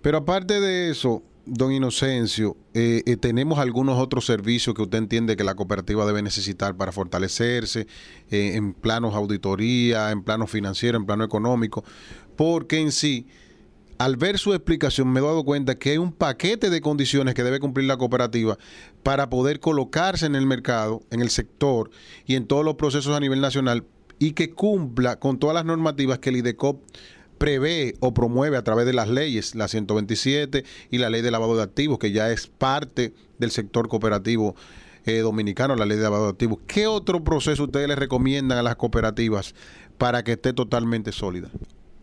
Pero 0.01 0.19
aparte 0.19 0.59
de 0.61 0.89
eso, 0.89 1.23
don 1.45 1.71
Inocencio, 1.71 2.55
eh, 2.73 3.03
eh, 3.05 3.17
tenemos 3.17 3.59
algunos 3.59 3.99
otros 3.99 4.25
servicios 4.25 4.75
que 4.75 4.81
usted 4.81 4.97
entiende 4.97 5.35
que 5.35 5.43
la 5.43 5.55
cooperativa 5.55 6.05
debe 6.05 6.21
necesitar 6.21 6.75
para 6.77 6.91
fortalecerse 6.91 7.87
en 8.29 8.73
planos 8.73 9.15
auditoría, 9.15 10.11
en 10.11 10.23
plano 10.23 10.47
financiero, 10.47 10.97
en 10.97 11.05
plano 11.05 11.23
económico, 11.23 11.83
porque 12.35 12.79
en 12.79 12.91
sí 12.91 13.27
al 13.99 14.15
ver 14.15 14.39
su 14.39 14.53
explicación 14.53 15.09
me 15.09 15.19
he 15.19 15.23
dado 15.23 15.43
cuenta 15.43 15.75
que 15.75 15.91
hay 15.91 15.97
un 15.97 16.13
paquete 16.13 16.69
de 16.69 16.79
condiciones 16.79 17.35
que 17.35 17.43
debe 17.43 17.59
cumplir 17.59 17.85
la 17.85 17.97
cooperativa 17.97 18.57
para 19.03 19.29
poder 19.29 19.59
colocarse 19.59 20.25
en 20.25 20.35
el 20.35 20.45
mercado, 20.45 21.01
en 21.11 21.21
el 21.21 21.29
sector 21.29 21.91
y 22.25 22.35
en 22.35 22.47
todos 22.47 22.63
los 22.63 22.75
procesos 22.75 23.15
a 23.15 23.19
nivel 23.19 23.41
nacional 23.41 23.83
y 24.19 24.33
que 24.33 24.51
cumpla 24.51 25.17
con 25.17 25.39
todas 25.39 25.55
las 25.55 25.65
normativas 25.65 26.19
que 26.19 26.29
el 26.29 26.37
IDECOP 26.37 26.83
prevé 27.37 27.95
o 28.01 28.13
promueve 28.13 28.57
a 28.57 28.63
través 28.63 28.85
de 28.85 28.93
las 28.93 29.07
leyes, 29.07 29.55
la 29.55 29.67
127 29.67 30.65
y 30.91 30.97
la 30.97 31.09
ley 31.09 31.21
de 31.21 31.31
lavado 31.31 31.55
de 31.55 31.63
activos, 31.63 31.97
que 31.97 32.11
ya 32.11 32.29
es 32.29 32.47
parte 32.47 33.13
del 33.39 33.49
sector 33.51 33.87
cooperativo 33.87 34.55
eh, 35.05 35.19
dominicano, 35.19 35.75
la 35.75 35.85
ley 35.85 35.97
de 35.97 36.03
lavado 36.03 36.25
de 36.25 36.31
activos. 36.31 36.59
¿Qué 36.67 36.85
otro 36.85 37.23
proceso 37.23 37.63
ustedes 37.63 37.87
le 37.87 37.95
recomiendan 37.95 38.57
a 38.59 38.63
las 38.63 38.75
cooperativas 38.75 39.55
para 39.97 40.23
que 40.23 40.33
esté 40.33 40.53
totalmente 40.53 41.11
sólida? 41.13 41.49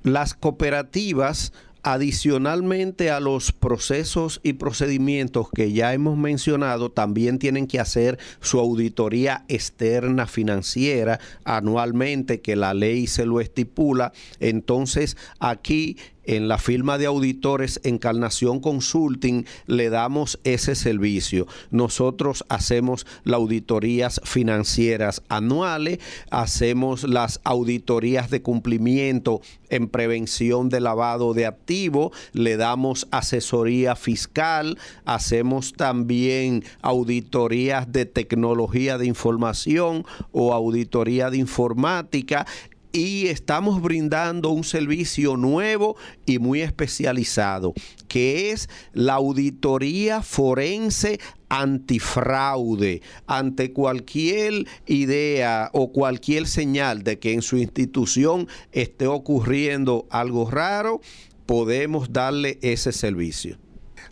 Las 0.02 0.34
cooperativas 0.34 1.52
adicionalmente 1.87 3.12
a 3.12 3.20
los 3.20 3.53
procesos 3.53 4.41
y 4.43 4.55
procedimientos 4.55 5.47
que 5.55 5.70
ya 5.70 5.95
hemos 5.95 6.18
mencionado, 6.18 6.91
también 6.91 7.39
tienen 7.39 7.68
que 7.68 7.78
hacer 7.78 8.18
su 8.41 8.59
auditoría 8.59 9.45
externa 9.47 10.26
financiera 10.26 11.20
anualmente, 11.45 12.41
que 12.41 12.57
la 12.57 12.74
ley 12.74 13.07
se 13.07 13.24
lo 13.24 13.41
estipula. 13.41 14.12
Entonces, 14.41 15.16
aquí 15.39 15.97
en 16.27 16.49
la 16.49 16.59
firma 16.59 16.99
de 16.99 17.07
auditores 17.07 17.81
Encarnación 17.85 18.61
Consulting 18.61 19.45
le 19.66 19.91
damos 19.91 20.39
ese 20.45 20.74
servicio. 20.74 21.47
Nosotros 21.70 22.45
hacemos 22.49 23.07
las 23.24 23.37
auditorías 23.37 24.20
financieras 24.24 25.22
anuales, 25.29 25.99
hacemos 26.31 27.05
las 27.05 27.41
auditorías 27.45 28.31
de 28.31 28.43
cumplimiento 28.43 29.41
en 29.68 29.89
prevención 29.89 30.68
de 30.68 30.81
lavado 30.81 31.35
de 31.35 31.47
activos, 31.47 32.12
le 32.33 32.57
damos 32.57 33.09
asesoría 33.11 33.97
fiscal, 33.97 34.79
hacemos 35.05 35.72
también 35.72 36.64
auditorías 36.83 37.91
de 37.93 38.07
tecnología 38.07 38.99
de 38.99 39.07
información 39.07 40.05
o 40.33 40.53
auditoría 40.53 41.31
de 41.31 41.39
informática 41.39 42.47
y 42.93 43.28
estamos 43.28 43.82
brindando 43.82 44.51
un 44.51 44.64
servicio 44.64 45.37
nuevo 45.37 45.97
y 46.24 46.39
muy 46.39 46.62
especializado, 46.62 47.74
que 48.09 48.53
es 48.53 48.68
la 48.93 49.14
auditoría 49.14 50.22
forense 50.22 51.20
antifraude 51.49 53.03
ante 53.26 53.72
cualquier 53.72 54.66
idea 54.87 55.70
o 55.72 55.93
cualquier 55.93 56.47
señal 56.47 57.03
de 57.03 57.18
que 57.18 57.32
en 57.32 57.43
su 57.43 57.57
institución 57.57 58.49
esté 58.72 59.07
ocurriendo 59.07 60.07
algo 60.11 60.51
raro, 60.51 61.01
podemos 61.47 62.12
darle 62.12 62.59
ese 62.62 62.93
servicio. 62.93 63.59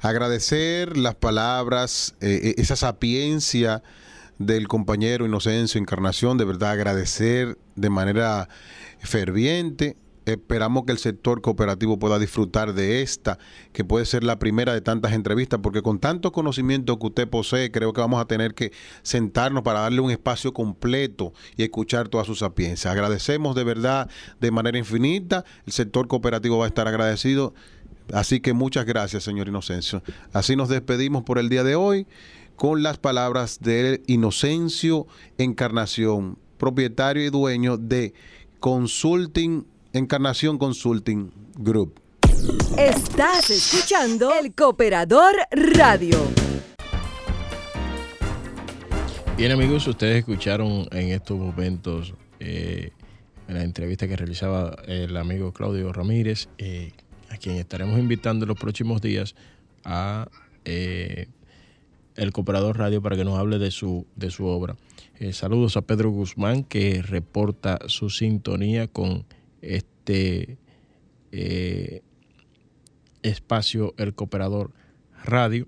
Agradecer 0.01 0.97
las 0.97 1.15
palabras, 1.15 2.15
eh, 2.21 2.41
eh, 2.43 2.55
esa 2.59 2.77
sapiencia 2.77 3.83
del 4.39 4.69
compañero 4.69 5.27
Inocencio 5.27 5.81
Encarnación, 5.81 6.39
de 6.39 6.45
verdad 6.45 6.73
agradecer 6.73 7.59
de 7.77 7.91
manera 7.91 8.49
ferviente. 9.01 9.97
Esperamos 10.27 10.85
que 10.87 10.93
el 10.93 10.99
sector 10.99 11.43
cooperativo 11.43 11.99
pueda 11.99 12.19
disfrutar 12.19 12.73
de 12.73 13.03
esta, 13.03 13.39
que 13.73 13.85
puede 13.85 14.07
ser 14.07 14.25
la 14.25 14.39
primera 14.39 14.73
de 14.73 14.81
tantas 14.81 15.13
entrevistas, 15.13 15.61
porque 15.63 15.83
con 15.83 15.99
tanto 15.99 16.33
conocimiento 16.33 16.99
que 16.99 17.07
usted 17.09 17.29
posee, 17.29 17.71
creo 17.71 17.93
que 17.93 18.01
vamos 18.01 18.23
a 18.23 18.25
tener 18.25 18.55
que 18.55 18.73
sentarnos 19.03 19.63
para 19.63 19.81
darle 19.81 20.01
un 20.01 20.11
espacio 20.11 20.55
completo 20.55 21.35
y 21.59 21.63
escuchar 21.63 22.09
toda 22.09 22.25
su 22.25 22.35
sapiencia. 22.35 22.91
Agradecemos 22.91 23.55
de 23.55 23.65
verdad 23.65 24.09
de 24.41 24.51
manera 24.51 24.79
infinita, 24.79 25.45
el 25.67 25.75
sector 25.75 26.09
cooperativo 26.09 26.57
va 26.57 26.65
a 26.65 26.69
estar 26.69 26.89
agradecido, 26.89 27.53
así 28.15 28.41
que 28.41 28.55
muchas 28.55 28.87
gracias, 28.87 29.25
señor 29.25 29.49
Inocencio. 29.49 30.03
Así 30.33 30.57
nos 30.57 30.71
despedimos 30.71 31.25
por 31.25 31.39
el 31.39 31.51
día 31.51 31.65
de 31.65 31.75
hoy 31.75 32.07
con 32.57 32.83
las 32.83 32.99
palabras 32.99 33.59
de 33.61 34.03
Inocencio 34.07 35.07
Encarnación, 35.39 36.39
propietario 36.59 37.25
y 37.25 37.31
dueño 37.31 37.77
de 37.77 38.15
Consulting, 38.61 39.67
Encarnación 39.93 40.59
Consulting 40.59 41.33
Group. 41.57 42.01
Estás 42.79 43.51
escuchando 43.51 44.33
el 44.35 44.55
Cooperador 44.55 45.35
Radio. 45.51 46.19
Bien 49.37 49.51
amigos, 49.51 49.87
ustedes 49.89 50.19
escucharon 50.19 50.87
en 50.93 51.09
estos 51.09 51.39
momentos 51.39 52.15
eh, 52.39 52.93
la 53.49 53.63
entrevista 53.63 54.07
que 54.07 54.17
realizaba 54.17 54.77
el 54.87 55.17
amigo 55.17 55.53
Claudio 55.53 55.93
Ramírez, 55.93 56.49
eh, 56.59 56.93
a 57.31 57.37
quien 57.37 57.57
estaremos 57.57 57.99
invitando 57.99 58.45
en 58.45 58.49
los 58.49 58.59
próximos 58.59 59.01
días 59.01 59.35
a 59.85 60.29
eh, 60.65 61.27
el 62.17 62.33
Cooperador 62.33 62.79
Radio 62.79 63.03
para 63.03 63.17
que 63.17 63.25
nos 63.25 63.39
hable 63.39 63.59
de 63.59 63.71
su, 63.71 64.07
de 64.17 64.31
su 64.31 64.47
obra. 64.47 64.77
Eh, 65.19 65.33
saludos 65.33 65.77
a 65.77 65.83
Pedro 65.83 66.11
Guzmán 66.11 66.65
que 66.65 67.03
reporta 67.03 67.79
su 67.87 68.11
sintonía 68.11 68.89
con 68.89 69.25
este 69.63 70.59
eh, 71.33 72.03
espacio 73.23 73.95
El 73.97 74.15
Cooperador 74.15 74.73
Radio. 75.25 75.67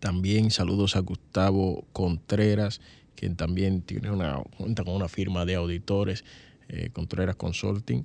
También 0.00 0.50
saludos 0.50 0.96
a 0.96 1.00
Gustavo 1.00 1.86
Contreras, 1.92 2.80
quien 3.14 3.36
también 3.36 3.82
tiene 3.82 4.10
una, 4.10 4.42
cuenta 4.56 4.84
con 4.84 4.94
una 4.94 5.08
firma 5.08 5.44
de 5.44 5.54
auditores, 5.54 6.24
eh, 6.68 6.90
Contreras 6.92 7.36
Consulting. 7.36 8.04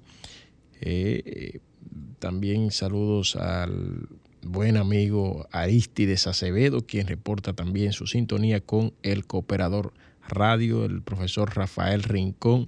también 2.19 2.71
saludos 2.71 3.35
al 3.35 4.07
buen 4.43 4.77
amigo 4.77 5.47
Aristides 5.51 6.27
Acevedo, 6.27 6.85
quien 6.85 7.07
reporta 7.07 7.53
también 7.53 7.93
su 7.93 8.07
sintonía 8.07 8.61
con 8.61 8.93
el 9.03 9.25
Cooperador 9.25 9.93
Radio. 10.27 10.85
El 10.85 11.01
profesor 11.01 11.55
Rafael 11.55 12.03
Rincón 12.03 12.67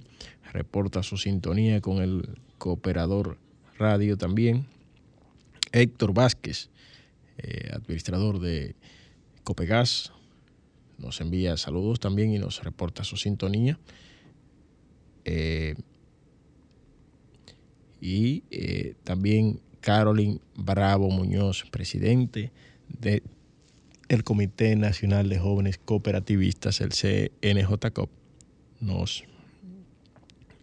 reporta 0.52 1.02
su 1.02 1.16
sintonía 1.16 1.80
con 1.80 2.02
el 2.02 2.38
Cooperador 2.58 3.38
Radio 3.78 4.16
también. 4.16 4.66
Héctor 5.72 6.14
Vázquez, 6.14 6.70
eh, 7.38 7.70
administrador 7.72 8.38
de 8.38 8.76
Copegas, 9.42 10.12
nos 10.98 11.20
envía 11.20 11.56
saludos 11.56 11.98
también 11.98 12.32
y 12.32 12.38
nos 12.38 12.62
reporta 12.62 13.02
su 13.02 13.16
sintonía. 13.16 13.78
Eh, 15.24 15.74
y 18.00 18.44
eh, 18.50 18.94
también 19.02 19.60
Carolyn 19.84 20.40
Bravo 20.56 21.10
Muñoz, 21.10 21.64
presidente 21.70 22.52
del 22.88 24.24
Comité 24.24 24.76
Nacional 24.76 25.28
de 25.28 25.38
Jóvenes 25.38 25.76
Cooperativistas, 25.76 26.80
el 26.80 26.92
CNJCOP, 26.92 28.08
nos 28.80 29.24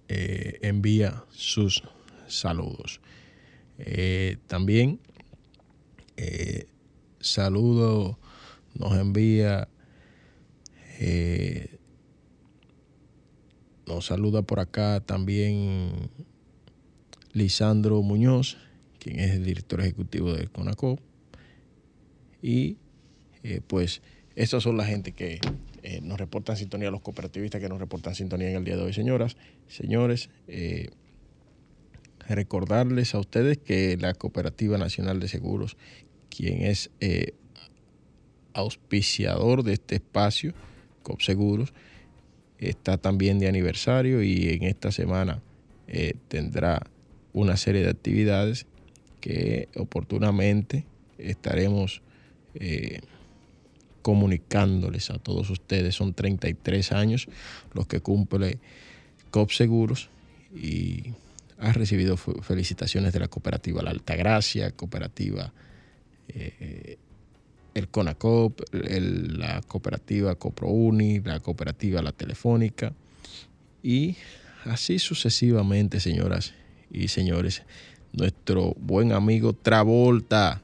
eh, 0.08 0.58
envía 0.64 1.24
sus 1.30 1.84
saludos. 2.28 3.00
Eh, 3.78 4.38
también 4.48 5.00
eh, 6.18 6.66
saludo 7.20 8.18
nos 8.74 8.98
envía, 8.98 9.68
nos 13.86 14.06
saluda 14.08 14.42
por 14.42 14.60
acá 14.60 15.00
también 15.06 16.10
Lisandro 17.34 18.02
Muñoz, 18.02 18.58
quien 19.02 19.20
es 19.20 19.32
el 19.32 19.44
director 19.44 19.82
ejecutivo 19.82 20.32
de 20.32 20.48
CONACO. 20.48 21.00
Y 22.42 22.78
eh, 23.44 23.62
pues 23.66 24.02
esas 24.36 24.62
son 24.62 24.78
la 24.78 24.86
gente 24.86 25.12
que 25.12 25.40
eh, 25.82 26.02
nos 26.02 26.20
reportan 26.20 26.56
sintonía, 26.56 26.92
los 26.92 27.02
cooperativistas 27.02 27.60
que 27.60 27.68
nos 27.68 27.80
reportan 27.80 28.14
sintonía 28.14 28.52
en 28.52 28.58
el 28.58 28.64
día 28.64 28.78
de 28.78 28.84
hoy, 28.84 28.94
señoras, 28.94 29.38
señores. 29.68 30.30
Eh, 30.48 30.90
recordarles 32.30 33.16
a 33.16 33.20
ustedes 33.20 33.58
que 33.58 33.98
la 33.98 34.14
Cooperativa 34.14 34.78
Nacional 34.78 35.20
de 35.20 35.28
Seguros, 35.28 35.78
quien 36.30 36.62
es 36.62 36.92
auspiciador 38.54 39.64
de 39.64 39.74
este 39.74 39.96
espacio, 39.96 40.54
COPSEGUROS, 41.02 41.74
está 42.60 42.98
también 42.98 43.40
de 43.40 43.48
aniversario 43.48 44.22
y 44.22 44.50
en 44.50 44.64
esta 44.64 44.92
semana 44.92 45.42
tendrá 46.28 46.84
una 47.34 47.58
serie 47.58 47.82
de 47.82 47.90
actividades 47.90 48.68
que 49.22 49.70
oportunamente 49.76 50.86
estaremos 51.18 52.02
eh, 52.56 53.00
comunicándoles 54.02 55.10
a 55.12 55.20
todos 55.20 55.50
ustedes. 55.50 55.96
Son 55.96 56.14
33 56.14 56.92
años 56.92 57.28
los 57.74 57.88
que 57.88 58.02
cumple 58.02 58.60
COP 59.30 59.52
Seguros 59.52 60.10
y 60.54 61.14
ha 61.60 61.72
recibido 61.72 62.18
felicitaciones 62.18 63.14
de 63.14 63.20
la 63.20 63.28
cooperativa 63.28 63.82
La 63.84 63.92
Altagracia, 63.92 64.72
cooperativa 64.72 65.54
eh, 66.28 66.98
el 67.74 67.88
CONACOP, 67.88 68.62
la 68.74 69.62
cooperativa 69.62 70.36
CoproUni, 70.36 71.22
la 71.22 71.40
cooperativa 71.40 72.02
La 72.02 72.12
Telefónica 72.12 72.94
y 73.82 74.18
así 74.66 75.00
sucesivamente, 75.00 76.00
señoras 76.00 76.54
y 76.92 77.08
señores. 77.08 77.64
Nuestro 78.14 78.74
buen 78.78 79.12
amigo 79.12 79.54
Travolta 79.54 80.62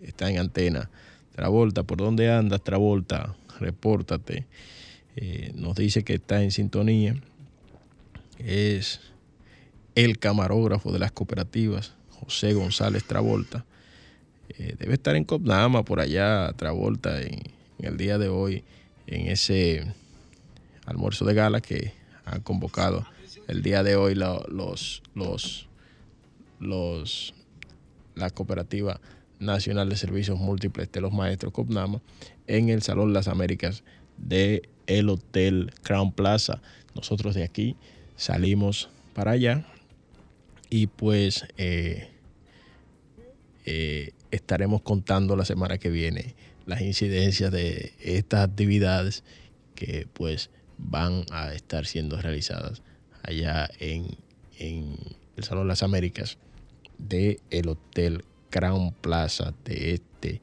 está 0.00 0.30
en 0.30 0.38
antena. 0.38 0.90
Travolta, 1.34 1.82
¿por 1.82 1.98
dónde 1.98 2.30
andas, 2.30 2.62
Travolta? 2.62 3.34
Repórtate. 3.58 4.46
Eh, 5.16 5.52
nos 5.54 5.74
dice 5.76 6.04
que 6.04 6.14
está 6.14 6.42
en 6.42 6.50
sintonía. 6.50 7.16
Es 8.38 9.00
el 9.94 10.18
camarógrafo 10.18 10.92
de 10.92 10.98
las 10.98 11.12
cooperativas, 11.12 11.94
José 12.10 12.52
González 12.54 13.04
Travolta. 13.04 13.64
Eh, 14.50 14.76
debe 14.78 14.94
estar 14.94 15.16
en 15.16 15.24
Copnama, 15.24 15.84
por 15.84 16.00
allá, 16.00 16.52
Travolta, 16.54 17.20
en, 17.22 17.40
el 17.78 17.96
día 17.96 18.18
de 18.18 18.28
hoy, 18.28 18.62
en 19.06 19.28
ese 19.28 19.94
almuerzo 20.84 21.24
de 21.24 21.34
gala 21.34 21.60
que 21.60 21.92
han 22.24 22.42
convocado 22.42 23.06
el 23.48 23.62
día 23.62 23.82
de 23.82 23.96
hoy 23.96 24.14
los, 24.14 25.02
los, 25.14 25.68
los, 26.60 27.34
la 28.14 28.30
cooperativa 28.30 29.00
nacional 29.40 29.88
de 29.88 29.96
servicios 29.96 30.38
múltiples 30.38 30.92
de 30.92 31.00
los 31.00 31.12
maestros 31.12 31.52
Copnama 31.52 32.00
en 32.46 32.68
el 32.68 32.82
Salón 32.82 33.12
Las 33.12 33.26
Américas 33.26 33.82
de 34.18 34.68
el 34.86 35.08
Hotel 35.08 35.72
Crown 35.82 36.12
Plaza. 36.12 36.60
Nosotros 36.94 37.34
de 37.34 37.44
aquí 37.44 37.76
salimos 38.16 38.90
para 39.14 39.32
allá 39.32 39.64
y 40.68 40.86
pues 40.86 41.46
eh, 41.56 42.08
eh, 43.64 44.12
estaremos 44.30 44.82
contando 44.82 45.36
la 45.36 45.44
semana 45.44 45.78
que 45.78 45.90
viene 45.90 46.34
las 46.66 46.82
incidencias 46.82 47.50
de 47.50 47.92
estas 48.00 48.48
actividades 48.48 49.24
que 49.74 50.06
pues 50.12 50.50
van 50.78 51.24
a 51.32 51.52
estar 51.52 51.86
siendo 51.86 52.20
realizadas 52.20 52.82
allá 53.22 53.68
en, 53.78 54.06
el 54.58 55.44
Salón 55.44 55.68
Las 55.68 55.82
Américas 55.82 56.38
del 57.08 57.40
el 57.50 57.68
Hotel 57.68 58.24
Crown 58.50 58.92
Plaza 59.00 59.54
de 59.64 59.94
este 59.94 60.40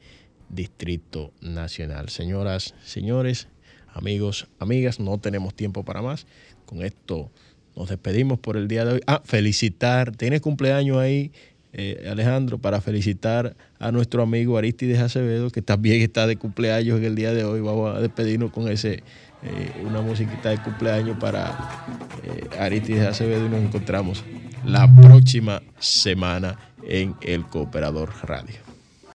Distrito 0.50 1.32
Nacional. 1.42 2.10
Señoras, 2.10 2.74
señores, 2.84 3.48
amigos, 3.94 4.48
amigas, 4.60 5.00
no 5.00 5.18
tenemos 5.20 5.54
tiempo 5.56 5.84
para 5.84 6.02
más. 6.02 6.26
Con 6.66 6.82
esto 6.84 7.32
nos 7.76 7.90
despedimos 7.90 8.40
por 8.40 8.58
el 8.58 8.68
día 8.68 8.86
de 8.86 8.94
hoy. 8.94 9.02
Ah, 9.08 9.22
felicitar, 9.24 10.16
tiene 10.16 10.40
cumpleaños 10.40 10.98
ahí 10.98 11.32
eh, 11.74 12.08
Alejandro, 12.10 12.58
para 12.58 12.82
felicitar 12.82 13.56
a 13.78 13.92
nuestro 13.92 14.24
amigo 14.24 14.58
Aristides 14.58 15.00
Acevedo, 15.00 15.52
que 15.52 15.62
también 15.62 16.02
está 16.02 16.26
de 16.26 16.36
cumpleaños 16.38 16.98
en 16.98 17.06
el 17.06 17.16
día 17.16 17.34
de 17.34 17.44
hoy. 17.44 17.62
Vamos 17.62 17.96
a 17.96 18.00
despedirnos 18.00 18.52
con 18.52 18.68
ese 18.68 19.04
eh, 19.48 19.84
una 19.86 20.02
musiquita 20.02 20.50
de 20.50 20.58
cumpleaños 20.60 21.18
para 21.18 21.58
eh, 22.24 23.08
Acevedo 23.08 23.46
y 23.46 23.50
nos 23.50 23.62
encontramos 23.62 24.24
la 24.66 24.94
próxima 24.94 25.62
semana 25.80 26.58
en 26.84 27.16
el 27.22 27.46
Cooperador 27.46 28.12
Radio. 28.24 28.67